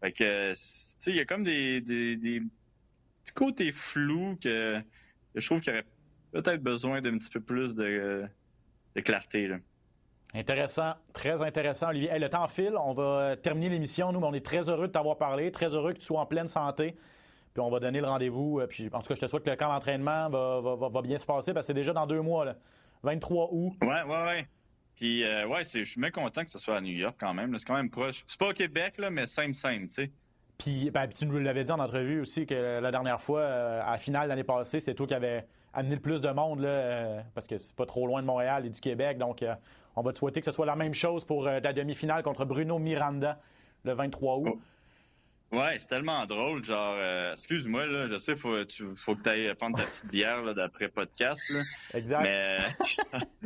[0.00, 2.40] Fait que, tu sais, il y a comme des, des, des
[3.22, 4.80] petits côtés flous que
[5.34, 5.86] je trouve qu'il y aurait
[6.32, 8.26] peut-être besoin d'un petit peu plus de,
[9.04, 9.50] clarté.
[10.34, 12.18] Intéressant, très intéressant, Olivier.
[12.18, 15.18] le temps file, on va terminer l'émission, nous, mais on est très heureux de t'avoir
[15.18, 16.96] parlé, très heureux que tu sois en pleine santé.
[17.52, 18.60] Puis on va donner le rendez-vous.
[18.60, 21.26] Euh, puis en tout cas, je te souhaite que le camp d'entraînement va, bien se
[21.26, 22.56] passer parce que c'est déjà dans deux mois, là.
[23.02, 23.74] 23 août.
[23.82, 24.48] Ouais, ouais, ouais.
[24.94, 27.58] Puis euh, ouais, je suis bien content que ce soit à New York quand même.
[27.58, 28.24] C'est quand même proche.
[28.26, 30.10] C'est pas au Québec, là, mais simple, simple, tu sais.
[30.62, 33.92] Puis, ben, tu nous l'avais dit en entrevue aussi que la dernière fois, euh, à
[33.92, 37.20] la finale l'année passée, c'est toi qui avais amener le plus de monde, là, euh,
[37.34, 39.18] parce que c'est pas trop loin de Montréal et du Québec.
[39.18, 39.54] Donc, euh,
[39.96, 42.44] on va te souhaiter que ce soit la même chose pour euh, ta demi-finale contre
[42.44, 43.40] Bruno Miranda
[43.84, 44.48] le 23 août.
[44.52, 44.60] Oh.
[45.56, 46.64] Ouais, c'est tellement drôle.
[46.64, 46.96] Genre,
[47.34, 50.88] excuse-moi, là, je sais, faut, tu, faut que tu ailles prendre ta petite bière d'après
[50.88, 51.42] podcast.
[51.92, 52.22] Exact.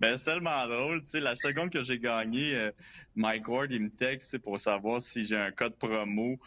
[0.00, 0.16] Mais.
[0.16, 2.70] c'est tellement drôle, tu sais, la seconde que j'ai gagné,
[3.16, 6.38] Mike Ward, il me texte pour savoir si j'ai un code promo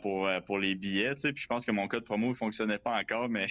[0.00, 2.78] pour, pour les billets, tu sais, puis je pense que mon code promo ne fonctionnait
[2.78, 3.48] pas encore, mais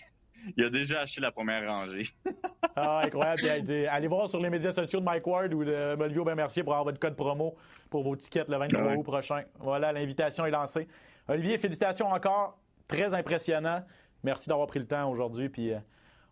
[0.58, 2.04] il a déjà acheté la première rangée.
[2.76, 3.88] ah, incroyable.
[3.90, 6.86] allez voir sur les médias sociaux de Mike Ward ou de Molvio Mercier pour avoir
[6.86, 7.56] votre code promo
[7.90, 9.44] pour vos tickets le 23 août prochain.
[9.60, 10.88] Voilà, l'invitation est lancée.
[11.28, 12.60] Olivier, félicitations encore.
[12.88, 13.84] Très impressionnant.
[14.24, 15.50] Merci d'avoir pris le temps aujourd'hui.
[15.50, 15.80] Puis euh,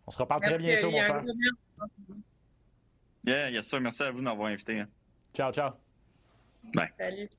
[0.06, 1.24] on se reparle très bientôt, mon frère.
[3.26, 3.80] Yeah, yes, sir.
[3.80, 4.80] Merci à vous d'avoir invité.
[4.80, 4.88] Hein.
[5.34, 5.72] Ciao, ciao.
[6.74, 6.90] Bye.
[6.98, 7.30] Salut.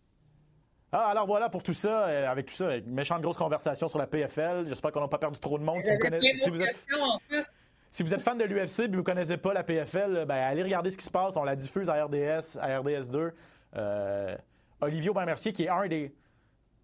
[0.96, 3.98] Ah, alors voilà pour tout ça, euh, avec tout ça, une méchante grosse conversation sur
[3.98, 4.68] la PFL.
[4.68, 5.82] J'espère qu'on n'a pas perdu trop de monde.
[5.82, 5.90] Si
[8.04, 8.20] vous, êtes...
[8.20, 11.04] fan de l'UFC et vous ne connaissez pas la PFL, ben, allez regarder ce qui
[11.04, 11.36] se passe.
[11.36, 13.32] On la diffuse à RDS, à RDS2.
[13.74, 14.36] Euh,
[14.82, 16.14] Olivier Aubin-Mercier, qui est un des,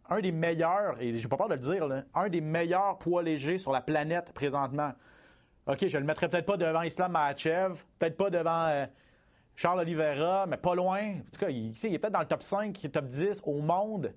[0.08, 3.58] un des meilleurs, et j'ai pas peur de le dire, un des meilleurs poids légers
[3.58, 4.90] sur la planète présentement.
[5.68, 8.86] OK, je le mettrai peut-être pas devant Islam Mahachev, peut-être pas devant euh,
[9.60, 11.16] Charles Oliveira, mais pas loin.
[11.18, 14.14] En tout cas, il, est peut-être dans le top 5, top 10 au monde.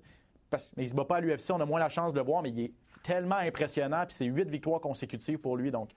[0.48, 2.24] Parce, mais il se bat pas à l'UFC, on a moins la chance de le
[2.24, 2.72] voir, mais il est
[3.02, 4.06] tellement impressionnant.
[4.06, 5.70] Puis c'est huit victoires consécutives pour lui.
[5.70, 5.90] Donc,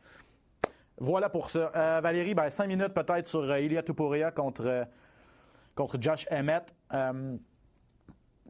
[0.97, 1.71] voilà pour ça.
[1.77, 4.83] Euh, Valérie, ben, cinq minutes peut-être sur euh, Ilia Tupuria contre, euh,
[5.75, 6.75] contre Josh Emmett.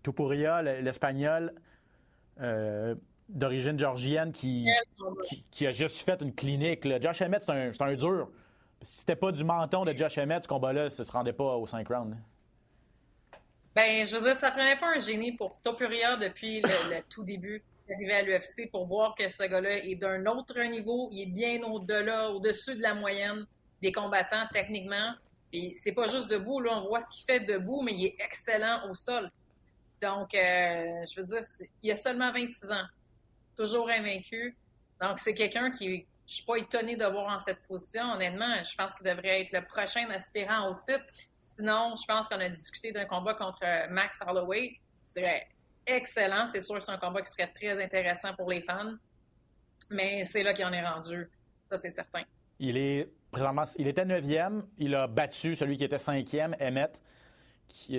[0.02, 1.54] Tupuria, l'Espagnol
[3.30, 4.68] d'origine georgienne qui,
[5.52, 6.88] qui, a juste fait une clinique.
[7.00, 8.32] Josh Emmett, c'est un, un dur.
[8.82, 11.68] Si c'était pas du menton de Josh Emmett, ce combat-là, ça se rendait pas aux
[11.68, 12.16] 5 rounds.
[13.76, 17.64] Ben, je veux dire, ça prenait pas un génie pour Topuria depuis le, tout début
[17.88, 21.10] d'arriver à l'UFC pour voir que ce gars-là est d'un autre niveau.
[21.12, 23.46] Il est bien au-delà, au-dessus de la moyenne
[23.82, 25.14] des combattants techniquement.
[25.54, 28.16] Et c'est pas juste debout, là, on voit ce qu'il fait debout, mais il est
[28.20, 29.32] excellent au sol.
[30.02, 31.42] Donc, euh, je veux dire,
[31.84, 32.86] il a seulement 26 ans,
[33.56, 34.58] toujours invaincu.
[35.02, 38.12] Donc, c'est quelqu'un qui, je suis pas étonné de voir en cette position.
[38.12, 41.06] Honnêtement, je pense qu'il devrait être le prochain aspirant au titre.
[41.40, 44.74] Sinon, je pense qu'on a discuté d'un combat contre Max Holloway.
[45.02, 45.48] Ce serait
[45.86, 46.46] excellent.
[46.48, 48.94] C'est sûr que c'est un combat qui serait très intéressant pour les fans.
[49.90, 51.30] Mais c'est là qu'il en est rendu.
[51.72, 52.24] Ça, c'est certain.
[52.60, 54.64] Il est présentement, il était 9e.
[54.78, 57.02] Il a battu celui qui était 5e, Emmett.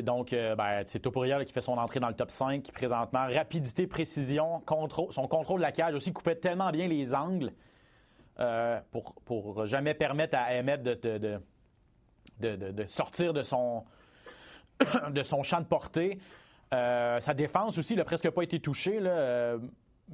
[0.03, 3.26] Donc, euh, ben, c'est Topuria qui fait son entrée dans le top 5 présentement.
[3.26, 7.53] Rapidité, précision, contrôle, son contrôle de la cage aussi coupait tellement bien les angles
[8.41, 11.41] euh, pour, pour jamais permettre à Emmett de, de,
[12.41, 13.84] de, de sortir de son,
[15.11, 16.18] de son champ de portée.
[16.74, 19.01] Euh, sa défense aussi, il n'a presque pas été touché.
[19.01, 19.57] Là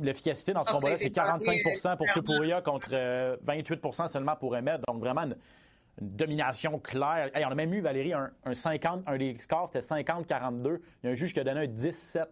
[0.01, 4.81] l'efficacité dans ce combat-là, c'est 45% pour Tupuria contre 28% euh, seulement pour Emmett.
[4.87, 5.37] Donc, vraiment une,
[6.01, 7.31] domination claire.
[7.37, 10.81] on a même eu, Valérie, un, 50, un des scores, c'était 50-42.
[11.03, 12.23] Il y a un juge qui a donné un 17.
[12.23, 12.29] Ça,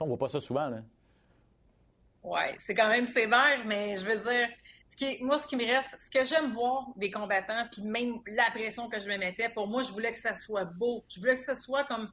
[0.00, 0.68] on voit pas ça souvent.
[0.68, 0.78] Là.
[2.24, 4.48] Oui, c'est quand même sévère, mais je veux dire,
[5.22, 8.88] moi, ce qui me reste, ce que j'aime voir des combattants, puis même la pression
[8.88, 11.04] que je me mettais, pour moi, je voulais que ça soit beau.
[11.08, 12.10] Je voulais que ça soit comme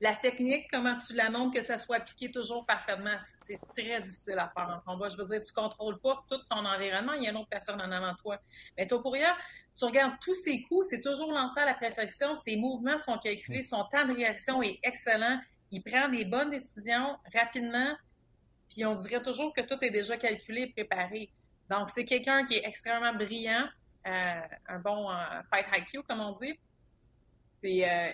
[0.00, 3.16] la technique, comment tu la montres, que ça soit piqué toujours parfaitement,
[3.46, 5.08] c'est très difficile à faire en combat.
[5.08, 7.80] Je veux dire, tu contrôles pas tout ton environnement, il y a une autre personne
[7.80, 8.38] en avant de toi.
[8.76, 9.34] Mais toi, pour rien,
[9.76, 13.62] tu regardes tous ses coups, c'est toujours lancé à la perfection, ses mouvements sont calculés,
[13.62, 17.94] son temps de réaction est excellent, il prend des bonnes décisions rapidement,
[18.68, 21.30] puis on dirait toujours que tout est déjà calculé, préparé.
[21.70, 23.66] Donc, c'est quelqu'un qui est extrêmement brillant,
[24.06, 25.14] euh, un bon euh,
[25.50, 26.58] fight IQ, comme on dit.
[27.62, 28.10] Puis, euh,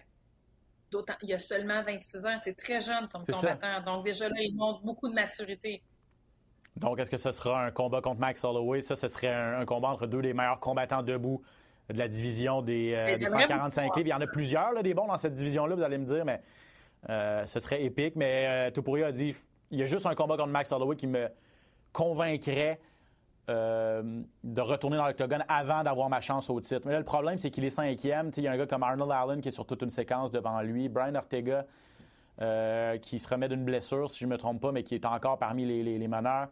[1.22, 3.80] il y a seulement 26 ans, c'est très jeune comme combattant.
[3.84, 5.82] Donc déjà là, il montre beaucoup de maturité.
[6.76, 8.82] Donc, est-ce que ce sera un combat contre Max Holloway?
[8.82, 11.42] Ça, ce serait un, combat entre deux des meilleurs combattants debout
[11.88, 14.06] de la division des, 145 euh, livres.
[14.06, 16.24] Il y en a plusieurs, là, des bons dans cette division-là, vous allez me dire,
[16.24, 16.40] mais
[17.08, 18.14] euh, ce serait épique.
[18.16, 19.34] Mais euh, a dit
[19.72, 21.28] il y a juste un combat contre Max Holloway qui me
[21.92, 22.80] convaincrait
[23.48, 26.82] euh, de retourner dans l'octogone avant d'avoir ma chance au titre.
[26.84, 28.30] Mais là, le problème, c'est qu'il est cinquième.
[28.36, 30.60] Il y a un gars comme Arnold Allen qui est sur toute une séquence devant
[30.60, 30.88] lui.
[30.88, 31.64] Brian Ortega
[32.40, 35.04] euh, qui se remet d'une blessure, si je ne me trompe pas, mais qui est
[35.04, 36.48] encore parmi les, les, meneurs.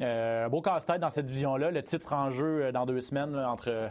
[0.00, 1.70] Euh, beau casse-tête dans cette division-là.
[1.70, 3.90] Le titre en jeu dans deux semaines entre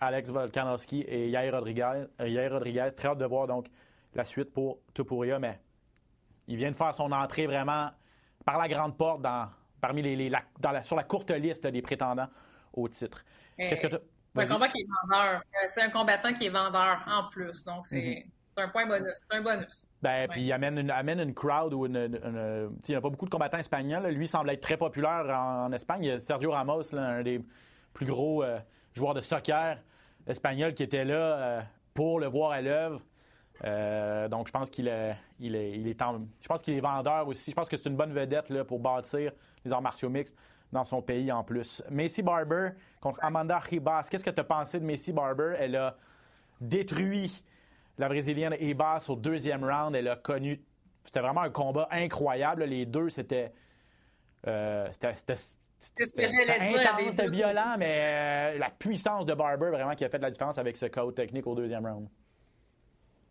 [0.00, 2.06] Alex Volkanovski et Yair Rodriguez.
[2.18, 2.88] Yair Rodriguez.
[2.96, 3.66] Très hâte de voir donc
[4.14, 5.60] la suite pour Tupuria, mais
[6.48, 7.90] il vient de faire son entrée vraiment
[8.44, 9.48] par la grande porte dans,
[9.80, 10.30] parmi les,
[10.82, 12.28] sur la courte liste des prétendants
[12.72, 13.24] au titre.
[13.56, 14.02] Qu'est-ce que
[14.34, 15.40] C'est un combat qui est vendeur.
[15.40, 17.64] Euh, c'est un combattant qui est vendeur en plus.
[17.64, 18.24] Donc, c'est
[18.56, 18.64] mhm.
[18.64, 19.12] un point bonus.
[19.14, 19.86] C'est un bonus.
[20.02, 23.30] Ben, puis il amène une, amène une crowd où il n'y a pas beaucoup de
[23.30, 24.06] combattants espagnols.
[24.06, 26.04] Lui semble être très populaire en, Espagne.
[26.04, 27.44] Il y a Sergio Ramos, un des
[27.92, 28.58] plus gros euh,
[28.94, 29.78] joueurs de soccer
[30.26, 31.60] espagnol qui était là euh,
[31.92, 33.02] pour le voir à l'œuvre.
[33.62, 37.50] Donc, je pense qu'il est, il est, il est je pense qu'il est vendeur aussi.
[37.50, 39.32] Je pense que c'est une bonne vedette là, pour bâtir
[39.64, 40.36] les arts martiaux mixtes
[40.72, 41.82] dans son pays en plus.
[41.90, 44.08] Macy Barber contre Amanda Ribas.
[44.10, 45.56] Qu'est-ce que tu as pensé de Macy Barber?
[45.58, 45.96] Elle a
[46.60, 47.42] détruit
[47.98, 49.94] la Brésilienne Ribas au deuxième round.
[49.94, 50.62] Elle a connu.
[51.04, 52.64] C'était vraiment un combat incroyable.
[52.64, 53.52] Les deux, c'était.
[54.46, 55.14] Euh, c'était
[55.80, 60.76] c'était violent, mais euh, la puissance de Barber vraiment qui a fait la différence avec
[60.76, 62.06] ce chaos technique au deuxième round.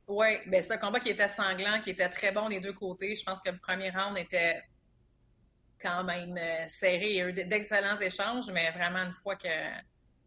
[0.09, 3.13] Oui, ben c'est un combat qui était sanglant, qui était très bon des deux côtés.
[3.13, 4.63] Je pense que le premier round était
[5.79, 7.11] quand même euh, serré.
[7.11, 9.47] Il y a eu d'excellents échanges, mais vraiment, une fois que,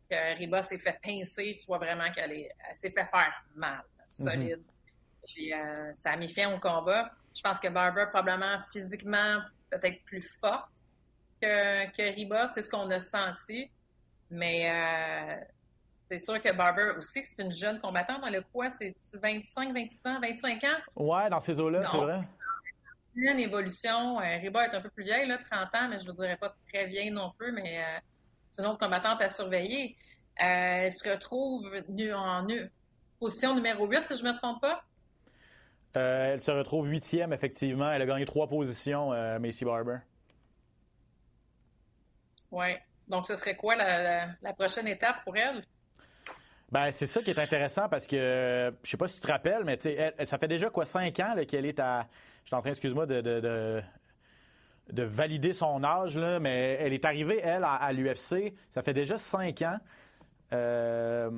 [0.08, 4.60] que Riba s'est fait pincer, tu vois vraiment qu'elle s'est fait faire mal, solide.
[4.60, 5.32] Mm-hmm.
[5.32, 7.10] Puis euh, ça a mis fin au combat.
[7.34, 10.70] Je pense que Barber, probablement physiquement, peut-être plus forte
[11.40, 13.68] que, que Riba, c'est ce qu'on a senti.
[14.30, 15.44] Mais euh,
[16.12, 18.20] c'est sûr que Barber aussi, c'est une jeune combattante.
[18.20, 20.66] Dans le quoi, c'est 25, 26 ans, 25 ans?
[20.96, 22.20] Ouais, dans ces eaux-là, c'est vrai
[23.14, 24.20] une évolution.
[24.20, 26.54] Euh, Riba est un peu plus vieille, là, 30 ans, mais je ne dirais pas
[26.68, 27.98] très vieille non plus, mais euh,
[28.50, 29.96] c'est une autre combattante à surveiller.
[30.40, 31.66] Euh, elle se retrouve
[32.14, 32.46] en
[33.20, 34.82] position numéro 8, si je ne me trompe pas.
[35.94, 37.90] elle se retrouve huitième, effectivement.
[37.92, 39.98] Elle a gagné trois positions, Macy Barber.
[42.50, 42.74] Oui.
[43.08, 45.64] Donc, ce serait quoi la, prochaine étape pour elle?
[46.72, 49.62] Ben, c'est ça qui est intéressant parce que, je sais pas si tu te rappelles,
[49.64, 49.78] mais
[50.24, 52.08] ça fait déjà quoi, cinq ans qu'elle est à,
[52.44, 57.40] je suis en train, excuse-moi, de, de, valider son âge, là, mais elle est arrivée,
[57.44, 59.76] elle, à, l'UFC, ça fait déjà cinq ans.
[60.54, 61.30] Euh,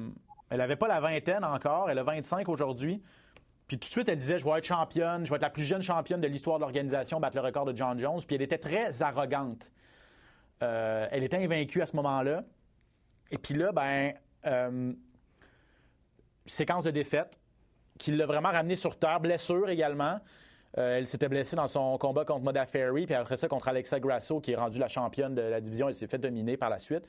[0.51, 3.03] elle n'avait pas la vingtaine encore, elle a 25 aujourd'hui.
[3.67, 5.65] Puis tout de suite, elle disait Je vais être championne, je vais être la plus
[5.65, 8.21] jeune championne de l'histoire de l'organisation, battre le record de John Jones.
[8.25, 9.73] Puis elle était très arrogante.
[10.63, 12.45] Euh, elle était invaincue à ce moment-là.
[13.31, 14.13] Et puis là, ben,
[14.47, 14.93] euh,
[16.47, 17.39] séquence de défaite
[17.99, 20.19] qui l'a vraiment ramenée sur terre, blessure également.
[20.79, 24.01] Euh, elle s'était blessée dans son combat contre Moda Ferry, puis après ça, contre Alexa
[24.01, 26.81] Grasso, qui est rendue la championne de la division, elle s'est fait dominer par la
[26.81, 27.05] suite.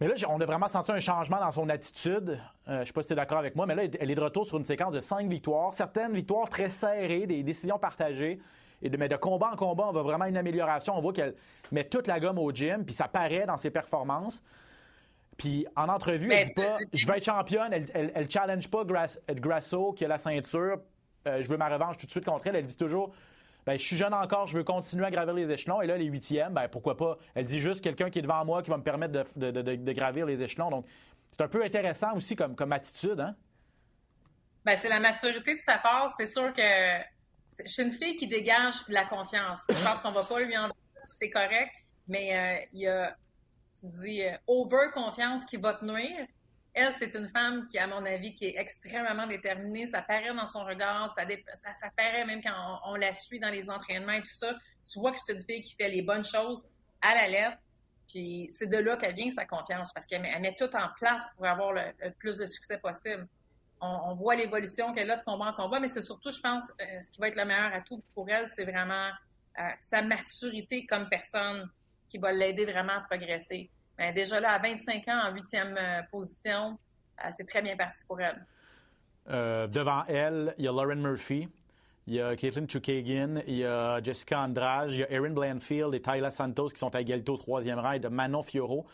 [0.00, 2.40] Mais là, on a vraiment senti un changement dans son attitude.
[2.68, 4.14] Euh, je ne sais pas si tu es d'accord avec moi, mais là, elle est
[4.16, 5.72] de retour sur une séquence de cinq victoires.
[5.72, 8.40] Certaines victoires très serrées, des décisions partagées.
[8.82, 10.98] Mais de combat en combat, on voit vraiment une amélioration.
[10.98, 11.36] On voit qu'elle
[11.70, 14.42] met toute la gomme au gym, puis ça paraît dans ses performances.
[15.36, 17.72] Puis en entrevue, elle dit pas Je vais être championne.
[17.72, 20.78] Elle, elle, challenge pas Grasso qui a la ceinture.
[21.26, 22.56] Euh, je veux ma revanche tout de suite contre elle.
[22.56, 23.14] Elle dit toujours
[23.64, 25.80] ben, je suis jeune encore, je veux continuer à gravir les échelons.
[25.82, 27.16] Et là, les huitièmes, ben, pourquoi pas?
[27.34, 30.42] Elle dit juste quelqu'un qui est devant moi qui va me permettre de, gravir les
[30.42, 30.70] échelons.
[30.70, 30.86] Donc,
[31.30, 33.20] c'est un peu intéressant aussi comme, comme attitude.
[33.20, 33.36] Hein?
[34.64, 36.10] Ben, c'est la maturité de sa part.
[36.16, 36.62] C'est sûr que
[37.60, 39.60] je suis une fille qui dégage de la confiance.
[39.68, 40.68] Je pense qu'on va pas lui en
[41.08, 41.72] c'est correct,
[42.08, 43.14] mais euh, il y a,
[43.82, 46.26] tu dis, euh, over confiance qui va te nuire.
[46.74, 49.86] Elle, c'est une femme qui, à mon avis, qui est extrêmement déterminée.
[49.86, 51.24] Ça paraît dans son regard, ça,
[51.54, 54.54] ça, paraît même quand on, la suit dans les entraînements et tout ça.
[54.90, 56.68] Tu vois que c'est une fille qui fait les bonnes choses
[57.02, 57.58] à la lettre.
[58.08, 61.46] Puis c'est de là qu'elle vient sa confiance, parce qu'elle met, tout en place pour
[61.46, 61.82] avoir le,
[62.18, 63.26] plus de succès possible.
[63.80, 67.02] On, voit l'évolution qu'elle a de combat en combat, mais c'est surtout, je pense, euh,
[67.02, 69.10] ce qui va être le meilleur atout pour elle, c'est vraiment
[69.58, 71.68] euh, sa maturité comme personne
[72.12, 73.70] qui va l'aider vraiment à progresser.
[73.96, 76.78] Ben, déjà là, à 25 ans, en huitième euh, position,
[77.24, 78.44] euh, c'est très bien parti pour elle.
[79.30, 81.48] Euh, devant elle, il y a Lauren Murphy,
[82.06, 85.94] il y a Caitlin Chukagian, il y a Jessica Andrade, il y a Erin Blanfield
[85.94, 88.86] et Tyler Santos qui sont à égalité au troisième rang, et de Manon Fioro,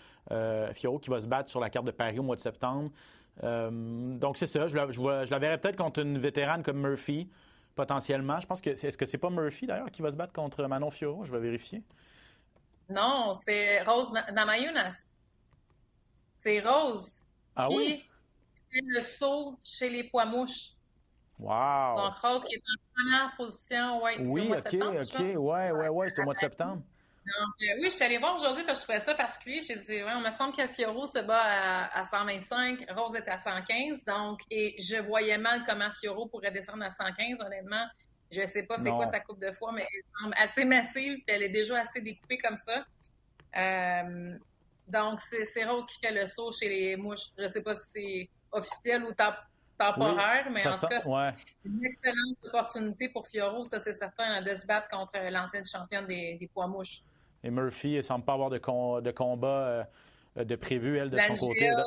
[0.74, 2.90] Fioro qui va se battre sur la carte de Paris au mois de septembre.
[3.42, 7.30] donc c'est ça, je la, je verrais peut-être contre une vétérane comme Murphy,
[7.74, 8.38] potentiellement.
[8.40, 10.90] Je pense que est-ce que c'est pas Murphy d'ailleurs qui va se battre contre Manon
[10.90, 11.24] Fioro?
[11.24, 11.82] Je vais vérifier.
[12.88, 15.10] Non, c'est Rose Namayunas.
[16.38, 17.20] C'est Rose
[17.54, 17.98] ah qui
[18.70, 20.72] fait le saut chez les poids mouches.
[21.38, 21.96] Wow!
[21.96, 25.00] Donc, Rose qui est en première position, ouais, oui, au mois de septembre.
[25.00, 26.82] OK, OK, ouais, ouais, ouais, c'est au mois de septembre.
[27.28, 29.60] Donc, euh, oui, je suis allée voir aujourd'hui parce que je trouvais ça particulier.
[29.62, 33.28] J'ai dit, ouais, on me semble que Fioro se bat à, à, 125, Rose est
[33.28, 34.04] à 115.
[34.04, 37.84] Donc, et je voyais mal comment Fioro pourrait descendre à 115, honnêtement.
[38.30, 41.16] Je ne sais pas c'est quoi sa coupe de foie, mais elle semble assez massive,
[41.16, 42.84] puis elle est déjà assez découpée comme ça.
[43.56, 44.36] Euh,
[44.86, 47.28] donc, c'est Rose qui fait le saut chez les mouches.
[47.36, 49.12] Je ne sais pas si c'est officiel ou
[49.78, 54.54] temporaire, mais en tout cas, c'est une excellente opportunité pour Fioro, ça c'est certain, de
[54.54, 57.02] se battre contre l'ancienne championne des, poids mouches.
[57.44, 59.86] Et Murphy, elle ne semble pas avoir de, de combat
[60.36, 61.70] euh, de prévu, elle, de son côté.
[61.70, 61.82] Euh,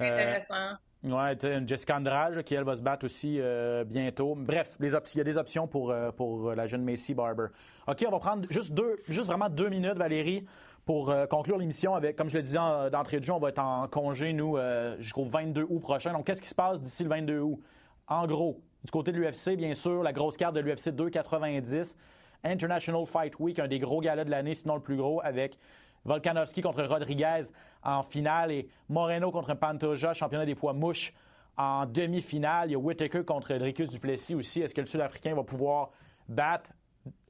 [0.00, 0.74] intéressant.
[1.04, 4.34] Une Jessica Andrade qui, elle, va se battre aussi euh, bientôt.
[4.36, 7.46] Bref, il y a des options pour, euh, pour la jeune Macy Barber.
[7.88, 10.46] OK, on va prendre juste deux, juste vraiment deux minutes, Valérie,
[10.84, 12.58] pour euh, conclure l'émission avec, comme je le disais
[12.92, 14.56] d'entrée de jeu, on va être en congé, nous,
[14.98, 16.12] jusqu'au 22 août prochain.
[16.12, 17.60] Donc, qu'est-ce qui se passe d'ici le 22 août?
[18.06, 21.96] En gros, du côté de l'UFC, bien sûr, la grosse carte de l'UFC 290,
[22.44, 25.58] International Fight Week, un des gros galas de l'année, sinon le plus gros, avec
[26.04, 27.42] Volkanovski contre Rodriguez
[27.82, 31.12] en finale et Moreno contre Pantoja, championnat des poids mouches
[31.56, 32.68] en demi-finale.
[32.68, 34.60] Il y a Whitaker contre Dricus Duplessis aussi.
[34.60, 35.90] Est-ce que le Sud-Africain va pouvoir
[36.28, 36.70] battre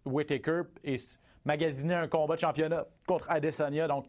[0.05, 0.97] Whitaker et
[1.45, 3.89] magasiner un combat de championnat contre Adesanya?
[3.89, 4.07] Donc,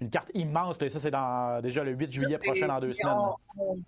[0.00, 0.78] une carte immense.
[0.78, 3.84] ça, c'est dans déjà le 8 juillet prochain, dans deux semaines.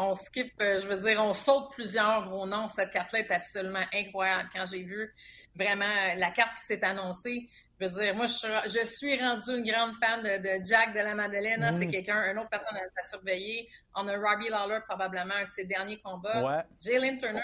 [0.00, 2.68] On, skip, euh, je veux dire, on saute plusieurs gros noms.
[2.68, 4.48] Cette carte-là est absolument incroyable.
[4.54, 5.12] Quand j'ai vu
[5.56, 7.48] vraiment la carte qui s'est annoncée,
[7.80, 11.68] je veux dire, moi, je, suis rendue une grande fan de, Jack de la Madeleine.
[11.78, 11.90] C'est mm.
[11.90, 13.68] quelqu'un, une autre personne à, surveiller.
[13.94, 16.42] On a Robbie Lawler, probablement, un de ses derniers combats.
[16.42, 16.62] Ouais.
[16.80, 17.40] Jalen Turner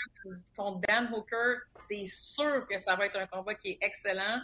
[0.57, 4.41] contre Dan Hooker, c'est sûr que ça va être un combat qui est excellent.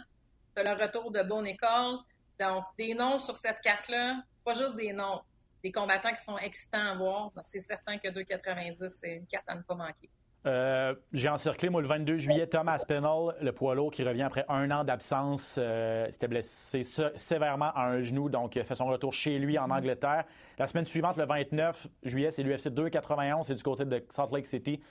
[0.55, 1.99] Tu le retour de bonne école.
[2.39, 5.21] Donc, des noms sur cette carte-là, pas juste des noms,
[5.63, 7.31] des combattants qui sont excitants à voir.
[7.43, 10.09] C'est certain que 2,90, c'est une carte à ne pas manquer.
[10.47, 14.43] Euh, j'ai encerclé, moi, le 22 juillet, Tom Aspinall, le poids lourd qui revient après
[14.49, 15.57] un an d'absence.
[15.61, 16.81] Euh, s'était blessé
[17.15, 20.25] sévèrement à un genou, donc il fait son retour chez lui en Angleterre.
[20.57, 24.47] La semaine suivante, le 29 juillet, c'est l'UFC 291, c'est du côté de Salt Lake
[24.47, 24.81] City.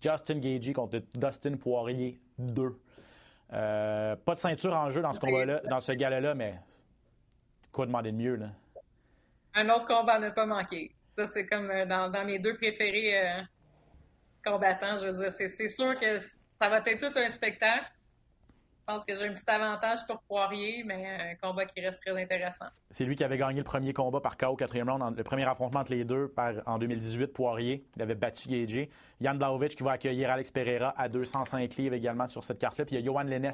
[0.00, 2.76] Justin Gagey contre Dustin Poirier 2.
[3.52, 6.60] Euh, pas de ceinture en jeu dans ce combat-là, dans ce gala-là, mais
[7.72, 8.50] quoi demander de mieux, là?
[9.58, 10.92] Un autre combat à ne pas manquer.
[11.16, 13.12] Ça, c'est comme dans, dans, mes deux préférés
[14.44, 14.98] combattant.
[14.98, 17.86] Je veux dire, c'est sûr que ça va être tout un spectacle.
[18.80, 22.22] Je pense que j'ai un petit avantage pour Poirier, mais un combat qui reste très
[22.22, 22.66] intéressant.
[22.88, 25.80] C'est lui qui avait gagné le premier combat par KO quatrième round, le premier affrontement
[25.80, 26.32] entre les deux
[26.64, 27.84] en 2018, Poirier.
[27.96, 28.88] Il avait battu Gagey.
[29.20, 32.84] Yann Blaovic qui va accueillir Alex Pereira à 205 livres également sur cette carte-là.
[32.84, 33.50] Puis il y a Johan Lennes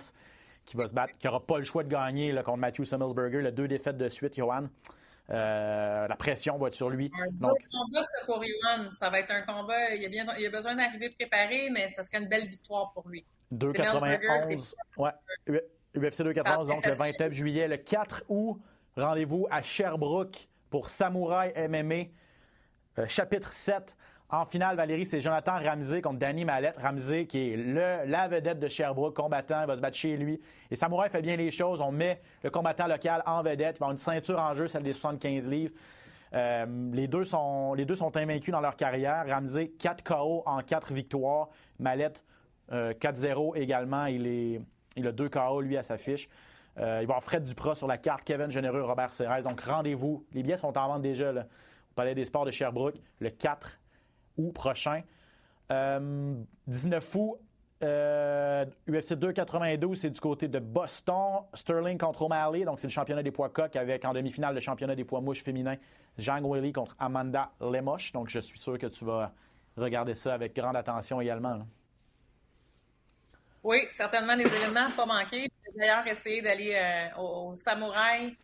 [0.66, 3.40] qui va se battre, qui n'aura pas le choix de gagner contre Matthew Summelsberger.
[3.40, 4.68] Le deux défaites de suite, Johan.
[5.30, 7.10] Euh, la pression va être sur lui.
[7.18, 8.44] Un Donc, combat, ça, pour.
[8.92, 9.94] Ça va être un combat.
[9.94, 13.08] Il a, bien, il a besoin d'arriver préparé, mais ça serait une belle victoire pour
[13.08, 13.24] lui.
[13.52, 14.74] 2,91.
[14.98, 15.10] Ouais.
[15.96, 17.68] UFC 2,91, donc le 29 juillet.
[17.68, 18.60] Le 4 août,
[18.96, 22.10] rendez-vous à Sherbrooke pour Samouraï MMA,
[22.98, 23.96] euh, chapitre 7.
[24.30, 26.76] En finale, Valérie, c'est Jonathan Ramsey contre Danny Mallette.
[26.78, 30.40] Ramsey, qui est le, la vedette de Sherbrooke, combattant, il va se battre chez lui.
[30.70, 31.80] Et Samouraï fait bien les choses.
[31.80, 33.76] On met le combattant local en vedette.
[33.76, 35.74] Il va avoir une ceinture en jeu, celle des 75 livres.
[36.32, 39.24] Euh, les, deux sont, les deux sont invaincus dans leur carrière.
[39.28, 41.50] Ramsey, 4 KO en 4 victoires.
[41.78, 42.24] Mallette,
[42.72, 44.06] 4-0 euh, également.
[44.06, 44.66] Il,
[45.06, 46.28] a 2 KO, lui, à sa fiche.
[46.78, 49.42] Euh, il va avoir Fred Duprat sur la carte, Kevin Généreux, Robert Serres.
[49.42, 50.24] Donc, rendez-vous.
[50.32, 53.78] Les billets sont en vente déjà là, au Palais des Sports de Sherbrooke le 4
[54.36, 55.02] août prochain.
[55.70, 57.38] 19 août,
[57.82, 61.44] UFC 292, c'est du côté de Boston.
[61.54, 64.94] Sterling contre O'Malley, donc c'est le championnat des poids coqs avec en demi-finale le championnat
[64.94, 65.76] des poids mouches féminins.
[66.18, 68.12] Zhang Weili contre Amanda Lemosh.
[68.12, 69.32] Donc je suis sûr que tu vas
[69.76, 71.66] regarder ça avec grande attention également.
[73.62, 75.48] Oui, certainement des événements pas manquer.
[75.64, 78.36] J'ai d'ailleurs essayé d'aller euh, au, Samouraï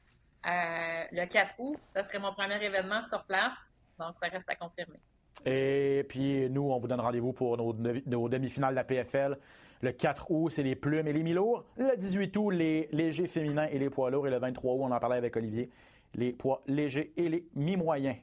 [0.47, 1.79] euh, le 4 août.
[1.95, 3.73] Ce serait mon premier événement sur place.
[3.99, 4.99] Donc ça reste à confirmer.
[5.47, 9.39] Et puis, nous, on vous donne rendez-vous pour nos, demi-finales de la PFL.
[9.83, 11.65] Le 4 août, c'est les plumes et les mi-lourds.
[11.77, 14.27] Le 18 août, les légers féminins et les poids lourds.
[14.27, 15.71] Et le 23 août, on en parlait avec Olivier,
[16.15, 18.17] les poids légers et les mi-moyens.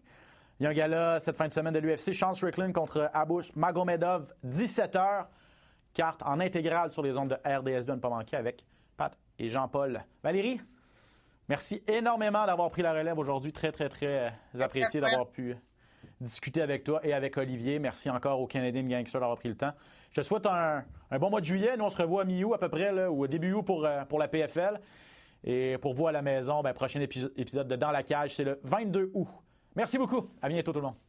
[0.60, 3.56] Il y a un gala cette fin de semaine de l'UFC, Sean Strickland contre Abus
[3.56, 5.28] Magomedov, 17h.
[5.94, 8.64] Carte en intégrale sur les ondes de RDS2 ne pas manquer avec
[8.98, 10.04] Pat et Jean-Paul.
[10.24, 10.60] Valérie,
[11.50, 13.52] merci énormément d'avoir pris la relève aujourd'hui.
[13.52, 15.56] Très, très, très apprécié d'avoir pu
[16.22, 17.80] discuter avec toi et avec Olivier.
[17.80, 19.74] Merci encore au Canadian Gangster d'avoir pris le temps.
[20.12, 20.84] Je te souhaite un,
[21.20, 21.78] bon mois de juillet.
[21.78, 24.04] Nous, on se revoit à mi-août à peu près, là, ou début août pour, euh,
[24.06, 24.80] pour la PFL.
[25.44, 28.60] Et pour vous à la maison, ben, prochain épisode de Dans la cage, c'est le
[28.64, 29.28] 22 août.
[29.76, 30.30] Merci beaucoup.
[30.42, 31.07] À bientôt tout le monde.